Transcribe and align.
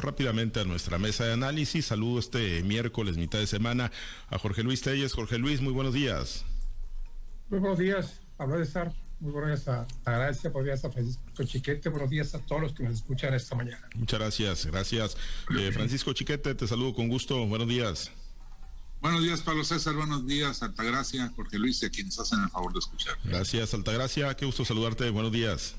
Rápidamente 0.00 0.60
a 0.60 0.64
nuestra 0.64 0.98
mesa 0.98 1.24
de 1.24 1.32
análisis. 1.32 1.86
Saludo 1.86 2.18
este 2.18 2.62
miércoles, 2.62 3.16
mitad 3.16 3.38
de 3.38 3.46
semana, 3.46 3.90
a 4.28 4.38
Jorge 4.38 4.62
Luis 4.62 4.82
Telles. 4.82 5.12
Jorge 5.12 5.38
Luis, 5.38 5.60
muy 5.60 5.72
buenos 5.72 5.94
días. 5.94 6.44
Muy 7.48 7.60
buenos 7.60 7.78
días, 7.78 8.20
Pablo 8.36 8.56
de 8.56 8.64
estar. 8.64 8.92
Muy 9.18 9.32
buenos 9.32 9.64
días 9.64 9.68
a, 9.68 9.86
a 10.04 10.10
Gracia, 10.18 10.50
buenos 10.50 10.66
días 10.66 10.84
a 10.84 10.90
Francisco 10.90 11.44
Chiquete, 11.44 11.88
buenos 11.88 12.10
días 12.10 12.34
a 12.34 12.38
todos 12.40 12.60
los 12.60 12.72
que 12.74 12.82
nos 12.82 12.96
escuchan 12.96 13.32
esta 13.32 13.54
mañana. 13.54 13.88
Muchas 13.94 14.20
gracias, 14.20 14.66
gracias. 14.66 15.16
Eh, 15.58 15.70
Francisco 15.72 16.12
Chiquete, 16.12 16.54
te 16.54 16.66
saludo 16.66 16.92
con 16.94 17.08
gusto. 17.08 17.46
Buenos 17.46 17.68
días. 17.68 18.10
Buenos 19.00 19.22
días, 19.22 19.40
Pablo 19.40 19.64
César. 19.64 19.94
Buenos 19.94 20.26
días, 20.26 20.62
Altagracia, 20.62 21.32
Jorge 21.34 21.58
Luis, 21.58 21.82
a 21.84 21.88
quienes 21.88 22.18
hacen 22.18 22.42
el 22.42 22.50
favor 22.50 22.72
de 22.72 22.80
escuchar. 22.80 23.16
Gracias, 23.24 23.72
Altagracia. 23.72 24.34
Qué 24.34 24.44
gusto 24.44 24.64
saludarte. 24.64 25.08
Buenos 25.10 25.32
días. 25.32 25.76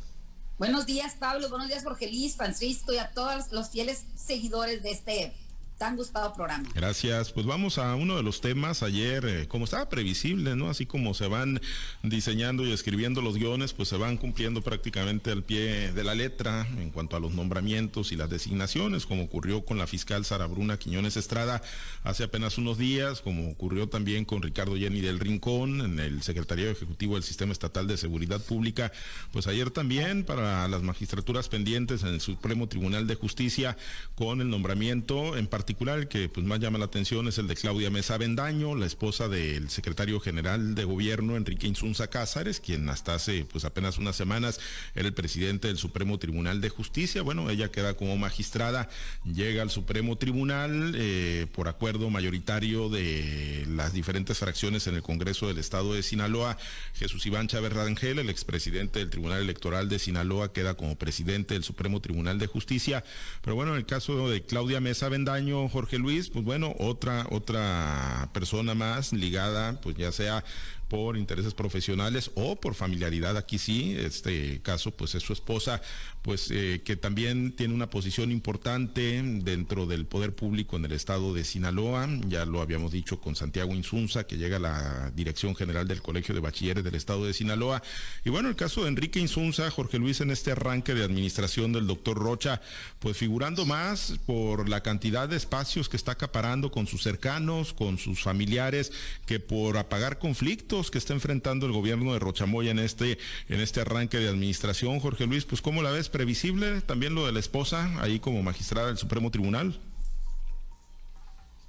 Buenos 0.57 0.87
días, 0.87 1.13
Pablo. 1.19 1.49
Buenos 1.49 1.67
días, 1.67 1.83
Jorge 1.83 2.07
Luis, 2.07 2.35
Francisco 2.35 2.91
y 2.91 2.97
a 2.97 3.11
todos 3.11 3.51
los 3.51 3.69
fieles 3.69 4.05
seguidores 4.15 4.81
de 4.81 4.89
este 4.89 5.33
tan 5.77 5.95
gustado 5.95 6.33
programa. 6.33 6.67
Gracias. 6.73 7.31
Pues 7.31 7.45
vamos 7.45 7.77
a 7.77 7.93
uno 7.95 8.17
de 8.17 8.23
los 8.23 8.41
temas. 8.41 8.81
Ayer, 8.81 9.25
eh, 9.25 9.47
como 9.47 9.65
estaba 9.65 9.89
previsible, 9.89 10.55
¿no? 10.55 10.69
Así 10.69 10.85
como 10.85 11.13
se 11.13 11.27
van 11.27 11.61
diseñando 12.01 12.65
y 12.65 12.71
escribiendo 12.71 13.21
los 13.21 13.37
guiones, 13.37 13.73
pues 13.73 13.89
se 13.89 13.97
van 13.97 14.17
cumpliendo 14.17 14.61
prácticamente 14.61 15.31
al 15.31 15.43
pie 15.43 15.91
de 15.91 16.03
la 16.03 16.15
letra 16.15 16.67
en 16.77 16.89
cuanto 16.89 17.15
a 17.15 17.19
los 17.19 17.33
nombramientos 17.33 18.11
y 18.11 18.15
las 18.15 18.29
designaciones, 18.29 19.05
como 19.05 19.23
ocurrió 19.23 19.65
con 19.65 19.77
la 19.77 19.85
fiscal 19.85 20.25
Sara 20.25 20.47
Bruna 20.47 20.77
Quiñones 20.77 21.15
Estrada 21.15 21.61
hace 22.03 22.23
apenas 22.23 22.57
unos 22.57 22.77
días, 22.77 23.21
como 23.21 23.51
ocurrió 23.51 23.87
también 23.87 24.25
con 24.25 24.41
Ricardo 24.41 24.75
Jenny 24.75 25.01
del 25.01 25.19
Rincón 25.19 25.81
en 25.81 25.99
el 25.99 26.23
Secretario 26.23 26.71
Ejecutivo 26.71 27.15
del 27.15 27.23
Sistema 27.23 27.51
Estatal 27.51 27.87
de 27.87 27.97
Seguridad 27.97 28.41
Pública. 28.41 28.91
Pues 29.31 29.45
ayer 29.47 29.69
también 29.69 30.23
para 30.23 30.67
las 30.67 30.81
magistraturas 30.81 31.49
pendientes 31.49 32.01
en 32.01 32.09
el 32.09 32.21
Supremo 32.21 32.67
Tribunal 32.67 33.05
de 33.05 33.15
Justicia 33.15 33.77
con 34.15 34.41
el 34.41 34.49
nombramiento 34.49 35.37
en 35.37 35.47
particular 35.47 35.66
particular 35.67 36.07
que 36.07 36.29
pues 36.29 36.45
más 36.45 36.61
llama 36.61 36.77
la 36.77 36.85
atención 36.85 37.27
es 37.27 37.39
el 37.39 37.47
de 37.47 37.55
Claudia 37.57 37.89
Mesa 37.89 38.17
Bendaño, 38.17 38.73
la 38.73 38.85
esposa 38.85 39.27
del 39.27 39.69
secretario 39.69 40.21
general 40.21 40.75
de 40.75 40.85
gobierno 40.85 41.35
Enrique 41.35 41.67
Insunza 41.67 42.07
Cázares, 42.07 42.61
quien 42.61 42.87
hasta 42.87 43.15
hace 43.15 43.43
pues 43.43 43.65
apenas 43.65 43.97
unas 43.97 44.15
semanas 44.15 44.61
era 44.95 45.09
el 45.09 45.13
presidente 45.13 45.67
del 45.67 45.77
Supremo 45.77 46.19
Tribunal 46.19 46.61
de 46.61 46.69
Justicia. 46.69 47.21
Bueno, 47.21 47.49
ella 47.49 47.69
queda 47.69 47.95
como 47.95 48.15
magistrada, 48.15 48.87
llega 49.25 49.61
al 49.61 49.69
Supremo 49.69 50.17
Tribunal 50.17 50.93
eh, 50.95 51.47
por 51.51 51.67
acuerdo 51.67 52.09
mayoritario 52.09 52.87
de 52.87 53.65
las 53.67 53.91
diferentes 53.91 54.37
fracciones 54.37 54.87
en 54.87 54.95
el 54.95 55.01
Congreso 55.01 55.49
del 55.49 55.57
Estado 55.57 55.93
de 55.95 56.01
Sinaloa. 56.01 56.57
Jesús 56.93 57.25
Iván 57.25 57.49
Chávez 57.49 57.73
Rangel, 57.73 58.19
el 58.19 58.29
expresidente 58.29 58.99
del 58.99 59.09
Tribunal 59.09 59.41
Electoral 59.41 59.89
de 59.89 59.99
Sinaloa, 59.99 60.53
queda 60.53 60.75
como 60.75 60.97
presidente 60.97 61.55
del 61.55 61.65
Supremo 61.65 61.99
Tribunal 61.99 62.39
de 62.39 62.47
Justicia. 62.47 63.03
Pero 63.41 63.57
bueno, 63.57 63.73
en 63.73 63.79
el 63.79 63.85
caso 63.85 64.29
de 64.29 64.43
Claudia 64.43 64.79
Mesa 64.79 65.09
Bendaño, 65.09 65.56
Jorge 65.69 65.97
Luis, 65.97 66.29
pues 66.29 66.45
bueno, 66.45 66.73
otra, 66.79 67.25
otra 67.31 68.29
persona 68.33 68.75
más 68.75 69.13
ligada, 69.13 69.79
pues 69.81 69.97
ya 69.97 70.11
sea 70.11 70.43
por 70.87 71.17
intereses 71.17 71.53
profesionales 71.53 72.31
o 72.35 72.55
por 72.55 72.75
familiaridad. 72.75 73.37
Aquí 73.37 73.57
sí, 73.57 73.95
este 73.97 74.61
caso 74.61 74.91
pues 74.91 75.15
es 75.15 75.23
su 75.23 75.33
esposa, 75.33 75.81
pues 76.21 76.49
eh, 76.51 76.81
que 76.83 76.95
también 76.95 77.55
tiene 77.55 77.73
una 77.73 77.89
posición 77.89 78.31
importante 78.31 79.21
dentro 79.23 79.85
del 79.85 80.05
poder 80.05 80.33
público 80.33 80.77
en 80.77 80.85
el 80.85 80.93
estado 80.93 81.33
de 81.33 81.43
Sinaloa. 81.43 82.07
Ya 82.27 82.45
lo 82.45 82.61
habíamos 82.61 82.91
dicho 82.91 83.19
con 83.19 83.35
Santiago 83.35 83.73
Insunza, 83.73 84.25
que 84.25 84.37
llega 84.37 84.57
a 84.57 84.59
la 84.59 85.11
dirección 85.15 85.55
general 85.55 85.87
del 85.87 86.01
Colegio 86.01 86.33
de 86.33 86.41
Bachilleres 86.41 86.83
del 86.83 86.95
estado 86.95 87.25
de 87.25 87.33
Sinaloa. 87.33 87.81
Y 88.23 88.29
bueno, 88.29 88.49
el 88.49 88.55
caso 88.55 88.83
de 88.83 88.89
Enrique 88.89 89.19
Insunza, 89.19 89.69
Jorge 89.69 89.99
Luis, 89.99 90.21
en 90.21 90.31
este 90.31 90.51
arranque 90.51 90.93
de 90.93 91.03
administración 91.03 91.73
del 91.73 91.87
doctor 91.87 92.17
Rocha, 92.17 92.61
pues 92.99 93.17
figurando 93.17 93.65
más 93.65 94.15
por 94.25 94.69
la 94.69 94.81
cantidad 94.83 95.27
de 95.27 95.37
espacios 95.37 95.89
que 95.89 95.97
está 95.97 96.13
acaparando 96.13 96.71
con 96.71 96.87
sus 96.87 97.03
cercanos, 97.03 97.73
con 97.73 97.97
sus 97.97 98.21
familiares, 98.21 98.91
que 99.25 99.39
por 99.39 99.77
apagar 99.77 100.19
conflictos 100.19 100.76
que 100.91 100.97
está 100.97 101.13
enfrentando 101.13 101.65
el 101.65 101.71
gobierno 101.71 102.13
de 102.13 102.19
Rochamoya 102.19 102.71
en 102.71 102.79
este, 102.79 103.17
en 103.49 103.59
este 103.59 103.81
arranque 103.81 104.17
de 104.17 104.29
administración. 104.29 104.99
Jorge 104.99 105.25
Luis, 105.25 105.45
pues 105.45 105.61
¿cómo 105.61 105.81
la 105.81 105.91
ves? 105.91 106.09
¿Previsible 106.09 106.81
también 106.81 107.15
lo 107.15 107.25
de 107.25 107.31
la 107.31 107.39
esposa 107.39 107.89
ahí 108.01 108.19
como 108.19 108.43
magistrada 108.43 108.87
del 108.87 108.97
Supremo 108.97 109.31
Tribunal? 109.31 109.79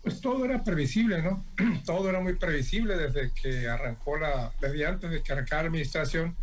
Pues 0.03 0.21
todo 0.21 0.45
era 0.45 0.63
previsible, 0.63 1.23
¿no? 1.23 1.45
todo 1.87 2.09
era 2.09 2.21
muy 2.21 2.35
previsible 2.35 2.97
desde 2.97 3.33
que 3.33 3.67
arrancó 3.69 4.19
la, 4.19 4.53
desde 4.61 4.87
antes 4.87 5.11
de 5.11 5.23
que 5.23 5.33
arrancara 5.33 5.63
la 5.63 5.69
administración, 5.69 6.37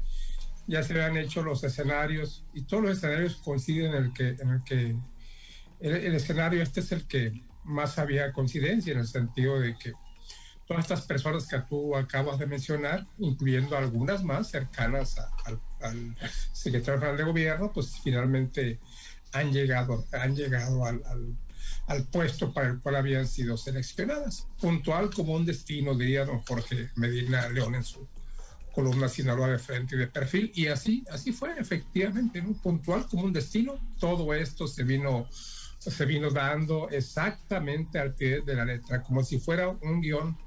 ya 0.67 0.81
se 0.81 0.93
habían 0.93 1.17
hecho 1.17 1.43
los 1.43 1.63
escenarios 1.63 2.43
y 2.53 2.63
todos 2.63 2.83
los 2.83 2.97
escenarios 2.97 3.35
coinciden 3.35 3.93
en 3.93 4.03
el 4.05 4.13
que, 4.13 4.29
en 4.29 4.49
el 4.49 4.63
que 4.63 4.95
el 5.79 6.15
escenario 6.15 6.63
este 6.63 6.79
es 6.79 6.91
el 6.91 7.05
que 7.05 7.43
más 7.63 7.99
había 7.99 8.31
coincidencia 8.31 8.93
en 8.93 8.99
el 8.99 9.07
sentido 9.07 9.59
de 9.59 9.77
que 9.77 9.93
todas 10.67 10.83
estas 10.83 11.01
personas 11.01 11.47
que 11.47 11.59
tú 11.59 11.95
acabas 11.95 12.39
de 12.39 12.47
mencionar, 12.47 13.05
incluyendo 13.19 13.77
algunas 13.77 14.23
más 14.23 14.49
cercanas 14.49 15.17
al, 15.45 16.15
secretario 16.51 16.99
general 16.99 17.17
de 17.17 17.23
gobierno, 17.23 17.71
pues 17.71 17.99
finalmente 18.03 18.79
han 19.33 19.53
llegado, 19.53 20.03
han 20.11 20.35
llegado 20.35 20.85
al, 20.85 21.03
al, 21.87 22.03
puesto 22.05 22.51
para 22.51 22.69
el 22.69 22.79
cual 22.79 22.95
habían 22.95 23.27
sido 23.27 23.55
seleccionadas. 23.57 24.47
Puntual 24.59 25.11
como 25.13 25.33
un 25.33 25.45
destino, 25.45 25.93
diría 25.93 26.25
don 26.25 26.41
Jorge 26.41 26.89
Medina 26.95 27.47
León 27.49 27.75
en 27.75 27.83
su 27.83 28.07
columna 28.73 29.07
Sinaloa 29.07 29.49
de 29.49 29.59
frente 29.59 29.95
y 29.95 29.99
de 29.99 30.07
perfil. 30.07 30.51
Y 30.55 30.67
así, 30.67 31.05
así 31.11 31.31
fue, 31.31 31.57
efectivamente, 31.59 32.41
¿no? 32.41 32.53
puntual 32.53 33.05
como 33.07 33.25
un 33.25 33.33
destino. 33.33 33.79
Todo 33.99 34.33
esto 34.33 34.67
se 34.67 34.83
vino, 34.83 35.27
se 35.77 36.05
vino 36.05 36.31
dando 36.31 36.89
exactamente 36.89 37.99
al 37.99 38.15
pie 38.15 38.41
de 38.41 38.55
la 38.55 38.65
letra, 38.65 39.03
como 39.03 39.23
si 39.23 39.39
fuera 39.39 39.69
un 39.69 40.01
guion 40.01 40.44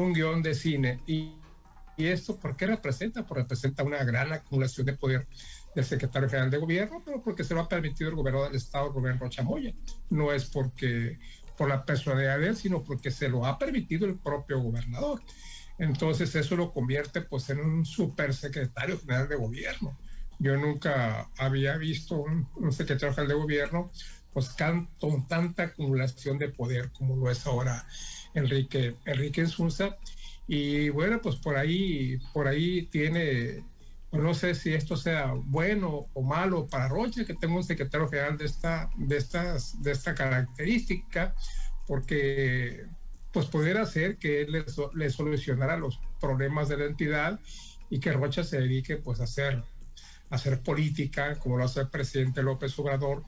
un 0.00 0.12
guion 0.12 0.42
de 0.42 0.54
cine. 0.54 1.00
Y, 1.06 1.34
y 1.96 2.06
esto, 2.06 2.36
¿por 2.38 2.56
qué 2.56 2.66
representa? 2.66 3.26
Pues 3.26 3.42
representa 3.42 3.82
una 3.82 4.04
gran 4.04 4.32
acumulación 4.32 4.86
de 4.86 4.94
poder 4.94 5.26
del 5.74 5.84
secretario 5.84 6.28
general 6.28 6.50
de 6.50 6.56
gobierno, 6.56 7.02
pero 7.04 7.22
porque 7.22 7.44
se 7.44 7.52
lo 7.54 7.60
ha 7.60 7.68
permitido 7.68 8.08
el 8.08 8.16
gobernador 8.16 8.48
del 8.48 8.56
estado, 8.56 8.86
el 8.86 8.92
gobierno 8.94 9.28
Chamoya. 9.28 9.74
No 10.08 10.32
es 10.32 10.46
porque 10.46 11.18
por 11.56 11.68
la 11.68 11.84
personalidad 11.84 12.38
de 12.38 12.48
él, 12.48 12.56
sino 12.56 12.82
porque 12.82 13.10
se 13.10 13.28
lo 13.28 13.44
ha 13.44 13.58
permitido 13.58 14.06
el 14.06 14.18
propio 14.18 14.60
gobernador. 14.60 15.20
Entonces 15.78 16.34
eso 16.34 16.56
lo 16.56 16.72
convierte 16.72 17.20
pues 17.20 17.50
en 17.50 17.60
un 17.60 17.84
supersecretario 17.84 18.98
general 18.98 19.28
de 19.28 19.36
gobierno. 19.36 19.98
Yo 20.38 20.56
nunca 20.56 21.30
había 21.36 21.76
visto 21.76 22.16
un, 22.16 22.48
un 22.56 22.72
secretario 22.72 23.14
general 23.14 23.28
de 23.28 23.42
gobierno 23.42 23.92
pues 24.36 24.54
con 25.00 25.26
tanta 25.28 25.62
acumulación 25.62 26.36
de 26.36 26.50
poder 26.50 26.92
como 26.92 27.16
lo 27.16 27.30
es 27.30 27.46
ahora 27.46 27.86
Enrique, 28.34 28.96
Enrique 29.06 29.40
Insunza. 29.40 29.96
Y 30.46 30.90
bueno, 30.90 31.22
pues 31.22 31.36
por 31.36 31.56
ahí, 31.56 32.18
por 32.34 32.46
ahí 32.46 32.82
tiene, 32.88 33.64
pues 34.10 34.22
no 34.22 34.34
sé 34.34 34.54
si 34.54 34.74
esto 34.74 34.94
sea 34.94 35.32
bueno 35.32 36.10
o 36.12 36.22
malo 36.22 36.66
para 36.66 36.86
Rocha, 36.86 37.24
que 37.24 37.32
tengo 37.32 37.56
un 37.56 37.64
secretario 37.64 38.10
general 38.10 38.36
de 38.36 38.44
esta, 38.44 38.90
de 38.98 39.16
estas, 39.16 39.82
de 39.82 39.92
esta 39.92 40.14
característica, 40.14 41.34
porque 41.86 42.84
pues 43.32 43.46
poder 43.46 43.78
hacer 43.78 44.18
que 44.18 44.42
él 44.42 44.66
le, 44.92 45.08
solucionara 45.08 45.78
los 45.78 45.98
problemas 46.20 46.68
de 46.68 46.76
la 46.76 46.84
entidad 46.84 47.40
y 47.88 48.00
que 48.00 48.12
Rocha 48.12 48.44
se 48.44 48.60
dedique 48.60 48.98
pues 48.98 49.18
a 49.20 49.24
hacer, 49.24 49.64
a 50.28 50.34
hacer 50.34 50.60
política, 50.60 51.38
como 51.38 51.56
lo 51.56 51.64
hace 51.64 51.80
el 51.80 51.88
presidente 51.88 52.42
López 52.42 52.78
Obrador, 52.78 53.24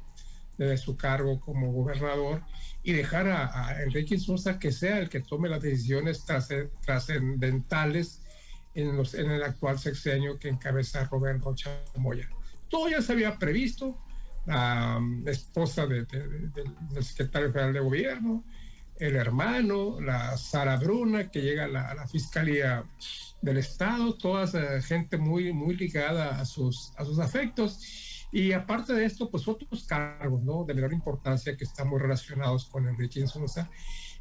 desde 0.58 0.76
su 0.76 0.96
cargo 0.96 1.40
como 1.40 1.72
gobernador 1.72 2.42
y 2.82 2.92
dejar 2.92 3.28
a, 3.28 3.82
Enrique 3.82 4.16
Insunza 4.16 4.58
que 4.58 4.72
sea 4.72 4.98
el 4.98 5.08
que 5.08 5.20
tome 5.20 5.48
las 5.48 5.62
decisiones 5.62 6.24
trascendentales 6.84 8.22
en, 8.74 9.00
en 9.14 9.30
el 9.30 9.42
actual 9.42 9.78
sexenio 9.78 10.38
que 10.38 10.48
encabeza 10.48 11.04
Rubén 11.04 11.40
Rocha 11.40 11.70
Moya. 11.96 12.28
Todo 12.68 12.88
ya 12.88 13.00
se 13.00 13.12
había 13.12 13.38
previsto, 13.38 13.96
la, 14.46 15.00
esposa 15.26 15.86
del 15.86 16.06
secretario 17.00 17.52
general 17.52 17.72
de 17.72 17.80
gobierno, 17.80 18.44
el 18.98 19.16
hermano, 19.16 20.00
la 20.00 20.36
Sara 20.36 20.76
Bruna, 20.76 21.30
que 21.30 21.42
llega 21.42 21.64
a 21.64 21.68
la, 21.68 22.06
Fiscalía 22.08 22.84
del 23.42 23.58
Estado, 23.58 24.14
toda 24.14 24.44
esa 24.44 24.80
gente 24.82 25.18
muy, 25.18 25.52
muy 25.52 25.76
ligada 25.76 26.40
a 26.40 26.44
sus, 26.44 26.92
a 26.96 27.04
sus 27.04 27.18
afectos 27.18 28.17
y 28.30 28.52
aparte 28.52 28.92
de 28.92 29.04
esto, 29.04 29.30
pues 29.30 29.48
otros 29.48 29.84
cargos, 29.84 30.42
¿no? 30.42 30.64
De 30.64 30.74
menor 30.74 30.92
importancia 30.92 31.56
que 31.56 31.64
están 31.64 31.88
muy 31.88 31.98
relacionados 31.98 32.66
con 32.66 32.86
Enrique 32.88 33.20
Insunza. 33.20 33.70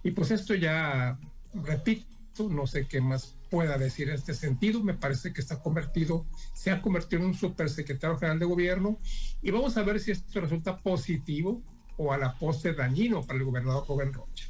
Y 0.03 0.11
pues 0.11 0.31
esto 0.31 0.55
ya, 0.55 1.19
repito, 1.53 2.07
no 2.49 2.67
sé 2.67 2.87
qué 2.87 3.01
más 3.01 3.35
pueda 3.49 3.77
decir 3.77 4.09
en 4.09 4.15
este 4.15 4.33
sentido. 4.33 4.81
Me 4.83 4.93
parece 4.93 5.33
que 5.33 5.41
está 5.41 5.61
convertido, 5.61 6.25
se 6.53 6.71
ha 6.71 6.81
convertido 6.81 7.21
en 7.21 7.29
un 7.29 7.33
supersecretario 7.33 8.17
general 8.17 8.39
de 8.39 8.45
gobierno. 8.45 8.99
Y 9.41 9.51
vamos 9.51 9.75
a 9.77 9.83
ver 9.83 9.99
si 9.99 10.11
esto 10.11 10.39
resulta 10.39 10.77
positivo 10.77 11.61
o 11.97 12.13
a 12.13 12.17
la 12.17 12.37
poste 12.37 12.73
dañino 12.73 13.23
para 13.23 13.39
el 13.39 13.45
gobernador 13.45 13.85
Joven 13.85 14.13
Rocha. 14.13 14.45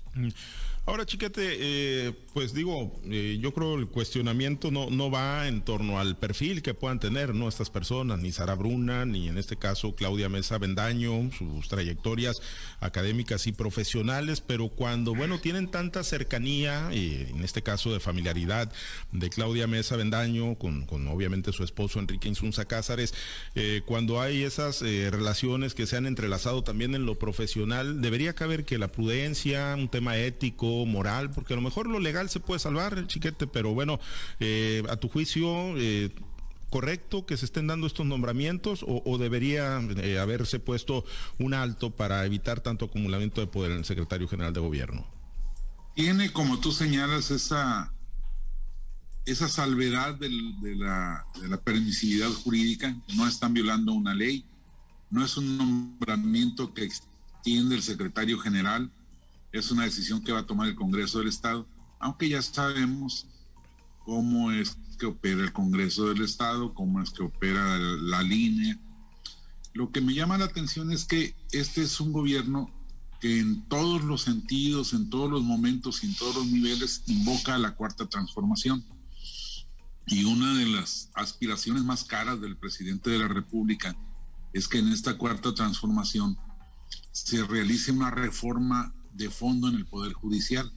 Ahora, 0.88 1.06
chiquete, 1.06 1.42
eh, 1.60 2.14
pues 2.34 2.54
digo, 2.54 2.98
eh, 3.04 3.38
yo 3.42 3.54
creo 3.54 3.76
el 3.76 3.88
cuestionamiento 3.88 4.72
no, 4.72 4.90
no 4.90 5.12
va 5.12 5.50
en 5.50 5.62
torno 5.62 6.00
al 6.00 6.16
perfil 6.16 6.62
que 6.62 6.74
puedan 6.74 6.98
tener, 6.98 7.36
¿no? 7.36 7.50
Estas 7.50 7.70
personas, 7.70 8.20
ni 8.20 8.32
Sara 8.32 8.56
Bruna, 8.56 9.06
ni 9.06 9.28
en 9.28 9.38
este 9.38 9.58
caso 9.58 9.96
Claudia 9.96 10.30
Mesa 10.30 10.58
Bendaño, 10.58 11.30
sus 11.38 11.68
trayectorias 11.68 12.42
académicas 12.80 13.48
y 13.48 13.52
profesionales, 13.52 14.40
pero 14.40 14.70
cuando, 14.70 15.14
bueno, 15.14 15.42
tienen 15.42 15.68
tanta 15.68 16.06
cercanía, 16.06 16.88
eh, 16.94 17.34
en 17.36 17.44
este 17.44 17.62
caso 17.64 17.92
de 17.92 18.00
familiaridad 18.00 18.72
de 19.12 19.30
Claudia 19.30 19.68
Mesa 19.68 19.98
Bendaño 19.98 20.56
con, 20.56 20.88
obviamente 21.10 21.52
su 21.52 21.66
esposo 21.66 22.00
Enrique 22.00 22.30
Insunza 22.30 22.64
Cázares, 22.64 23.14
cuando 23.86 24.22
hay 24.22 24.44
esas 24.44 24.82
relaciones 24.82 25.74
que 25.74 25.88
se 25.88 25.98
han 25.98 26.06
entrelazado 26.06 26.64
también 26.64 26.96
en 26.96 27.06
lo 27.06 27.16
profesional, 27.16 28.02
debería 28.02 28.34
caber 28.34 28.64
que 28.64 28.78
la 28.78 28.92
prudencia, 28.92 29.76
un 29.76 29.90
tema 29.90 30.18
ético, 30.18 30.77
moral, 30.86 31.32
porque 31.32 31.54
a 31.54 31.56
lo 31.56 31.62
mejor 31.62 31.88
lo 31.88 32.00
legal 32.00 32.30
se 32.30 32.40
puede 32.40 32.60
salvar, 32.60 33.08
chiquete, 33.08 33.48
pero 33.48 33.74
bueno, 33.74 34.00
eh, 34.40 34.84
a 34.90 34.98
tu 34.98 35.10
juicio, 35.10 35.78
eh, 35.78 36.12
correcto 36.70 37.26
que 37.26 37.38
se 37.38 37.46
estén 37.46 37.68
dando 37.68 37.88
estos 37.88 38.06
nombramientos 38.06 38.86
o, 38.88 39.18
debería 39.18 39.80
eh, 39.98 40.20
haberse 40.20 40.60
puesto 40.60 41.06
un 41.40 41.54
alto 41.54 41.92
para 41.92 42.26
evitar 42.26 42.60
tanto 42.60 42.86
acumulamiento 42.86 43.42
de 43.42 43.48
poder 43.48 43.72
en 43.72 43.80
el 43.80 43.86
secretario 43.86 44.28
general 44.28 44.54
de 44.54 44.60
gobierno? 44.60 45.08
Tiene, 45.96 46.32
como 46.32 46.60
tú 46.60 46.72
señalas, 46.72 47.32
esa, 47.32 47.92
esa 49.26 49.48
salvedad 49.48 50.16
de, 50.16 50.30
la, 50.30 51.26
de 51.42 51.48
la 51.48 51.58
permisividad 51.58 52.30
jurídica, 52.30 52.96
no 53.16 53.28
están 53.28 53.54
violando 53.54 53.94
una 53.94 54.14
ley, 54.14 54.46
no 55.10 55.24
es 55.24 55.38
un 55.38 55.58
nombramiento 55.58 56.74
que 56.74 56.84
extiende 56.84 57.76
el 57.76 57.82
secretario 57.82 58.38
general, 58.40 58.92
es 59.58 59.72
una 59.72 59.84
decisión 59.84 60.24
que 60.24 60.32
va 60.32 60.40
a 60.40 60.46
tomar 60.46 60.68
el 60.68 60.76
Congreso 60.76 61.20
del 61.20 61.28
Estado, 61.28 61.68
aunque 62.00 62.30
ya 62.30 62.42
sabemos 62.42 63.28
cómo 64.06 64.52
es 64.52 64.78
que 64.98 65.06
opera 65.06 65.42
el 65.42 65.54
Congreso 65.54 66.08
del 66.08 66.24
Estado, 66.24 66.74
cómo 66.74 67.02
es 67.02 67.12
que 67.12 67.24
opera 67.24 67.78
la, 67.78 68.24
línea. 68.24 68.80
Lo 69.74 69.92
que 69.92 70.02
me 70.02 70.14
llama 70.14 70.38
la 70.38 70.46
atención 70.46 70.92
es 70.92 71.06
que 71.06 71.36
este 71.52 71.84
es 71.84 72.00
un 72.00 72.12
gobierno 72.12 72.72
que 73.20 73.40
en 73.40 73.68
todos 73.68 74.04
los 74.04 74.22
sentidos, 74.22 74.94
en 74.94 75.10
todos 75.10 75.30
los 75.30 75.44
momentos 75.44 76.04
en 76.04 76.16
todos 76.16 76.36
los 76.36 76.48
niveles 76.48 77.04
invoca 77.08 77.56
a 77.56 77.60
la 77.60 77.76
cuarta 77.76 78.08
transformación. 78.08 78.84
Y 80.06 80.24
una 80.24 80.58
de 80.58 80.68
las 80.68 81.10
aspiraciones 81.14 81.84
más 81.84 82.04
caras 82.04 82.40
del 82.40 82.56
presidente 82.56 83.10
de 83.10 83.20
la 83.20 83.28
República 83.28 83.96
es 84.54 84.68
que 84.68 84.80
en 84.80 84.88
esta 84.88 85.18
cuarta 85.18 85.54
transformación 85.54 86.38
se 87.12 87.44
realice 87.44 87.92
una 87.92 88.10
reforma 88.10 88.94
de 89.18 89.30
fondo 89.30 89.68
en 89.68 89.76
el 89.76 89.86
Poder 89.86 90.14
Judicial. 90.14 90.72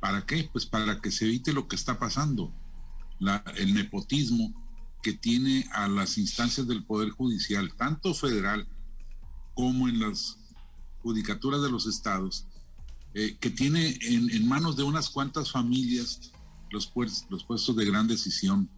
¿Para 0.00 0.24
qué? 0.26 0.48
Pues 0.52 0.66
para 0.66 1.00
que 1.00 1.10
se 1.10 1.24
evite 1.24 1.52
lo 1.52 1.66
que 1.66 1.76
está 1.76 1.98
pasando, 1.98 2.52
el 3.56 3.74
nepotismo 3.74 4.52
que 5.02 5.14
tiene 5.14 5.66
a 5.72 5.88
las 5.88 6.18
instancias 6.18 6.66
del 6.66 6.84
Poder 6.84 7.10
Judicial, 7.10 7.74
tanto 7.76 8.14
federal 8.14 8.68
como 9.54 9.88
en 9.88 10.00
las 10.00 10.38
judicaturas 11.02 11.62
de 11.62 11.70
los 11.70 11.86
estados, 11.86 12.46
eh, 13.14 13.36
que 13.40 13.50
tiene 13.50 13.98
en, 14.02 14.46
manos 14.46 14.76
de 14.76 14.82
unas 14.82 15.08
cuantas 15.08 15.50
familias 15.50 16.32
los, 16.70 16.92
los 17.30 17.44
puestos 17.44 17.74
de 17.74 17.84
gran 17.86 18.06
decisión, 18.06 18.68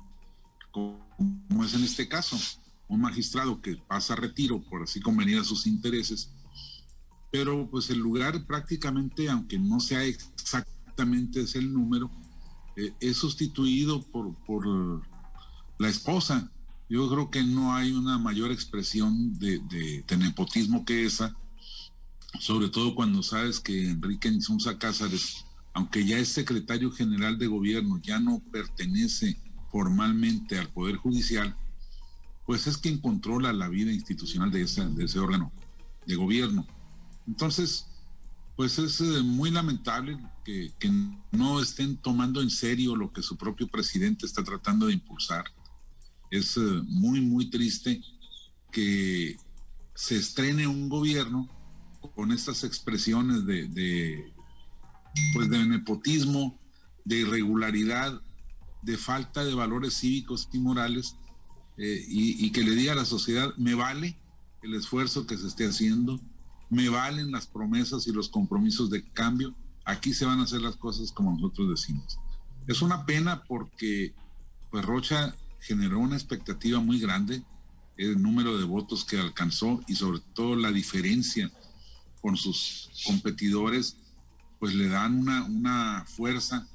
como 0.70 1.64
es 1.64 1.74
en 1.74 1.82
este 1.82 2.08
caso, 2.08 2.38
un 2.86 3.00
magistrado 3.00 3.60
que 3.60 3.76
pasa 3.76 4.12
a 4.12 4.16
retiro 4.16 4.62
por 4.62 4.82
así 4.82 5.00
convenir 5.00 5.38
a 5.38 5.44
sus 5.44 5.66
intereses 5.66 6.30
pero 7.30 7.68
pues 7.70 7.90
el 7.90 7.98
lugar 7.98 8.46
prácticamente, 8.46 9.28
aunque 9.28 9.58
no 9.58 9.80
sea 9.80 10.04
exactamente 10.04 11.42
ese 11.42 11.58
el 11.58 11.72
número, 11.72 12.10
eh, 12.76 12.92
es 13.00 13.16
sustituido 13.16 14.02
por, 14.02 14.34
por 14.46 14.66
la 15.78 15.88
esposa. 15.88 16.50
Yo 16.88 17.08
creo 17.10 17.30
que 17.30 17.42
no 17.42 17.74
hay 17.74 17.92
una 17.92 18.18
mayor 18.18 18.50
expresión 18.50 19.38
de, 19.38 19.58
de, 20.06 20.16
nepotismo 20.16 20.84
que 20.84 21.04
esa, 21.04 21.36
sobre 22.40 22.68
todo 22.68 22.94
cuando 22.94 23.22
sabes 23.22 23.60
que 23.60 23.90
Enrique 23.90 24.28
Insunza 24.28 24.78
Cázares, 24.78 25.44
aunque 25.74 26.06
ya 26.06 26.18
es 26.18 26.28
secretario 26.28 26.90
general 26.90 27.38
de 27.38 27.46
gobierno, 27.46 28.00
ya 28.02 28.18
no 28.18 28.40
pertenece 28.50 29.38
formalmente 29.70 30.58
al 30.58 30.68
Poder 30.70 30.96
Judicial, 30.96 31.54
pues 32.46 32.66
es 32.66 32.78
quien 32.78 32.98
controla 32.98 33.52
la 33.52 33.68
vida 33.68 33.92
institucional 33.92 34.50
de 34.50 34.62
ese, 34.62 34.86
de 34.86 35.04
ese 35.04 35.18
órgano 35.18 35.52
de 36.06 36.16
gobierno. 36.16 36.66
Entonces, 37.28 37.86
pues 38.56 38.78
es 38.78 39.00
eh, 39.00 39.22
muy 39.22 39.50
lamentable 39.50 40.18
que, 40.44 40.72
no 41.30 41.60
estén 41.60 41.98
tomando 41.98 42.40
en 42.40 42.48
serio 42.50 42.96
lo 42.96 43.12
que 43.12 43.22
su 43.22 43.36
propio 43.36 43.68
presidente 43.68 44.24
está 44.24 44.42
tratando 44.42 44.86
de 44.86 44.94
impulsar. 44.94 45.44
Es 46.30 46.56
eh, 46.56 46.60
muy, 46.86 47.20
muy 47.20 47.50
triste 47.50 48.02
que 48.72 49.36
se 49.94 50.16
estrene 50.16 50.66
un 50.66 50.88
gobierno 50.88 51.48
con 52.14 52.32
estas 52.32 52.64
expresiones 52.64 53.44
de, 53.44 54.32
pues 55.34 55.50
de 55.50 55.66
nepotismo, 55.66 56.58
de 57.04 57.18
irregularidad, 57.18 58.20
de 58.82 58.96
falta 58.96 59.44
de 59.44 59.54
valores 59.54 59.94
cívicos 59.94 60.48
y 60.52 60.58
morales, 60.58 61.16
eh, 61.76 62.04
y, 62.08 62.44
y 62.44 62.50
que 62.52 62.64
le 62.64 62.74
diga 62.74 62.92
a 62.92 62.96
la 62.96 63.04
sociedad, 63.04 63.54
me 63.56 63.74
vale 63.74 64.18
el 64.62 64.74
esfuerzo 64.74 65.26
que 65.26 65.36
se 65.36 65.46
esté 65.46 65.66
haciendo, 65.68 66.20
me 66.70 66.88
valen 66.88 67.32
las 67.32 67.46
promesas 67.46 68.06
y 68.06 68.12
los 68.12 68.28
compromisos 68.28 68.90
de 68.90 69.04
cambio, 69.12 69.54
aquí 69.84 70.12
se 70.12 70.26
van 70.26 70.40
a 70.40 70.44
hacer 70.44 70.60
las 70.60 70.76
cosas 70.76 71.12
como 71.12 71.32
nosotros 71.32 71.70
decimos. 71.70 72.18
Es 72.66 72.82
una 72.82 73.06
pena 73.06 73.42
porque 73.44 74.14
pues 74.70 74.84
Rocha 74.84 75.34
generó 75.60 75.98
una 75.98 76.16
expectativa 76.16 76.80
muy 76.80 77.00
grande, 77.00 77.42
el 77.96 78.20
número 78.22 78.58
de 78.58 78.64
votos 78.64 79.04
que 79.04 79.18
alcanzó 79.18 79.80
y 79.88 79.94
sobre 79.94 80.20
todo 80.34 80.54
la 80.54 80.70
diferencia 80.70 81.50
con 82.20 82.36
sus 82.36 82.90
competidores, 83.06 83.96
pues 84.58 84.74
le 84.74 84.88
dan 84.88 85.18
una, 85.18 85.44
una 85.44 86.04
fuerza 86.06 86.68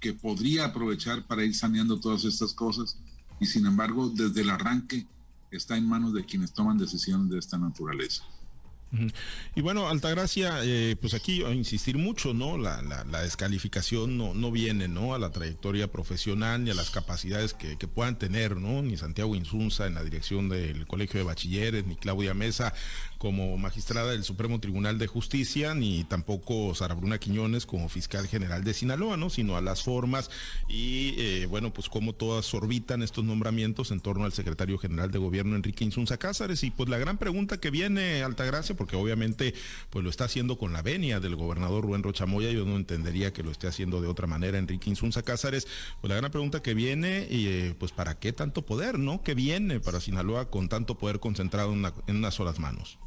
que 0.00 0.12
podría 0.12 0.66
aprovechar 0.66 1.26
para 1.26 1.44
ir 1.44 1.54
saneando 1.54 2.00
todas 2.00 2.24
estas 2.24 2.52
cosas 2.52 2.98
y 3.40 3.46
sin 3.46 3.66
embargo 3.66 4.08
desde 4.08 4.40
el 4.40 4.50
arranque 4.50 5.06
está 5.50 5.76
en 5.76 5.86
manos 5.88 6.12
de 6.12 6.24
quienes 6.24 6.52
toman 6.52 6.78
decisiones 6.78 7.30
de 7.30 7.38
esta 7.38 7.58
naturaleza. 7.58 8.24
Y 9.54 9.60
bueno, 9.60 9.88
Altagracia, 9.88 10.60
eh, 10.62 10.96
pues 11.00 11.14
aquí 11.14 11.42
a 11.42 11.52
insistir 11.52 11.96
mucho, 11.96 12.34
¿no? 12.34 12.58
La, 12.58 12.82
la, 12.82 13.22
descalificación 13.22 14.16
no, 14.16 14.34
no 14.34 14.50
viene, 14.50 14.88
¿no? 14.88 15.14
A 15.14 15.18
la 15.18 15.30
trayectoria 15.30 15.90
profesional 15.90 16.64
ni 16.64 16.70
a 16.70 16.74
las 16.74 16.90
capacidades 16.90 17.54
que, 17.54 17.76
puedan 17.86 18.18
tener, 18.18 18.56
¿no? 18.56 18.82
Ni 18.82 18.96
Santiago 18.96 19.34
Insunza 19.34 19.86
en 19.86 19.94
la 19.94 20.02
dirección 20.02 20.48
del 20.48 20.86
Colegio 20.86 21.18
de 21.18 21.24
Bachilleres, 21.24 21.86
ni 21.86 21.96
Claudia 21.96 22.34
Mesa 22.34 22.74
como 23.18 23.56
magistrada 23.56 24.12
del 24.12 24.24
Supremo 24.24 24.60
Tribunal 24.60 24.98
de 24.98 25.06
Justicia, 25.06 25.74
ni 25.74 26.04
tampoco 26.04 26.74
Sara 26.74 26.94
Bruna 26.94 27.18
Quiñones 27.18 27.64
como 27.64 27.88
fiscal 27.88 28.28
general 28.28 28.62
de 28.62 28.74
Sinaloa, 28.74 29.16
¿no? 29.16 29.30
Sino 29.30 29.56
a 29.56 29.60
las 29.60 29.82
formas 29.82 30.30
y, 30.68 31.14
eh, 31.18 31.46
bueno, 31.46 31.72
pues 31.72 31.88
cómo 31.88 32.12
todas 32.12 32.52
orbitan 32.54 33.02
estos 33.02 33.24
nombramientos 33.24 33.90
en 33.90 34.00
torno 34.00 34.24
al 34.24 34.32
secretario 34.32 34.78
general 34.78 35.10
de 35.10 35.18
gobierno 35.18 35.56
Enrique 35.56 35.84
Insunza 35.84 36.18
Cázares. 36.18 36.62
Y 36.62 36.70
pues 36.70 36.88
la 36.88 36.98
gran 36.98 37.18
pregunta 37.18 37.58
que 37.58 37.70
viene, 37.70 38.22
Altagracia, 38.22 38.76
porque 38.76 38.85
obviamente 38.94 39.54
pues 39.90 40.04
lo 40.04 40.10
está 40.10 40.24
haciendo 40.24 40.56
con 40.56 40.72
la 40.72 40.82
venia 40.82 41.18
del 41.18 41.34
gobernador 41.34 41.82
Rubén 41.82 42.04
Rochamoya, 42.04 42.50
yo 42.50 42.64
no 42.64 42.76
entendería 42.76 43.32
que 43.32 43.42
lo 43.42 43.50
esté 43.50 43.66
haciendo 43.66 44.00
de 44.00 44.06
otra 44.06 44.28
manera 44.28 44.58
Enrique 44.58 44.88
Insunza 44.88 45.22
Cázares, 45.22 45.66
pues 46.00 46.08
la 46.08 46.16
gran 46.16 46.30
pregunta 46.30 46.62
que 46.62 46.74
viene, 46.74 47.26
y 47.28 47.48
eh, 47.48 47.74
pues 47.78 47.90
para 47.90 48.18
qué 48.18 48.32
tanto 48.32 48.62
poder, 48.62 48.98
¿no? 48.98 49.22
¿Qué 49.22 49.34
viene 49.34 49.80
para 49.80 50.00
Sinaloa 50.00 50.50
con 50.50 50.68
tanto 50.68 50.98
poder 50.98 51.18
concentrado 51.18 51.72
en, 51.72 51.84
en 52.06 52.16
unas 52.16 52.34
solas 52.34 52.58
manos? 52.58 52.98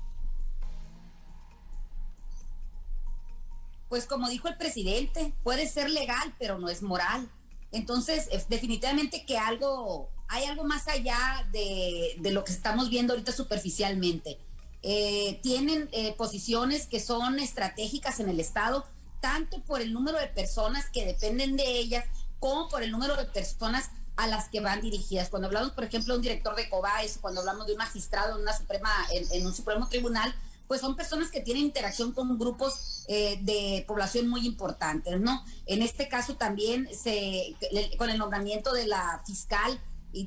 Pues 3.87 4.05
como 4.05 4.29
dijo 4.29 4.47
el 4.47 4.57
presidente, 4.57 5.33
puede 5.43 5.67
ser 5.67 5.89
legal, 5.89 6.35
pero 6.37 6.59
no 6.59 6.69
es 6.69 6.83
moral. 6.83 7.29
Entonces, 7.71 8.29
definitivamente 8.47 9.25
que 9.25 9.37
algo, 9.37 10.09
hay 10.27 10.45
algo 10.45 10.63
más 10.63 10.87
allá 10.87 11.47
de, 11.51 12.15
de 12.19 12.31
lo 12.31 12.43
que 12.43 12.51
estamos 12.51 12.89
viendo 12.89 13.13
ahorita 13.13 13.31
superficialmente. 13.31 14.37
Eh, 14.81 15.39
tienen 15.43 15.89
eh, 15.91 16.13
posiciones 16.15 16.87
que 16.87 16.99
son 16.99 17.39
estratégicas 17.39 18.19
en 18.19 18.29
el 18.29 18.39
Estado, 18.39 18.85
tanto 19.19 19.61
por 19.63 19.81
el 19.81 19.91
número 19.91 20.17
de 20.17 20.27
personas 20.27 20.89
que 20.89 21.05
dependen 21.05 21.57
de 21.57 21.79
ellas, 21.79 22.05
como 22.39 22.69
por 22.69 22.83
el 22.83 22.91
número 22.91 23.15
de 23.17 23.25
personas 23.25 23.91
a 24.15 24.27
las 24.27 24.49
que 24.49 24.59
van 24.61 24.81
dirigidas. 24.81 25.29
Cuando 25.29 25.47
hablamos, 25.47 25.71
por 25.71 25.83
ejemplo, 25.83 26.13
de 26.13 26.17
un 26.19 26.23
director 26.23 26.55
de 26.55 26.69
COBAES, 26.69 27.19
cuando 27.19 27.41
hablamos 27.41 27.67
de 27.67 27.73
un 27.73 27.77
magistrado 27.77 28.35
en, 28.35 28.41
una 28.41 28.57
suprema, 28.57 28.89
en, 29.11 29.45
un 29.45 29.53
Supremo 29.53 29.87
Tribunal, 29.87 30.33
pues 30.67 30.81
son 30.81 30.95
personas 30.95 31.31
que 31.31 31.41
tienen 31.41 31.63
interacción 31.63 32.11
con 32.11 32.37
grupos 32.37 33.05
eh, 33.07 33.39
de 33.41 33.83
población 33.87 34.27
muy 34.27 34.45
importantes, 34.45 35.19
¿no? 35.19 35.43
En 35.65 35.81
este 35.81 36.07
caso 36.07 36.35
también 36.35 36.87
se, 36.93 37.55
con 37.97 38.09
el 38.09 38.17
nombramiento 38.17 38.73
de 38.73 38.87
la 38.87 39.21
fiscal 39.25 39.79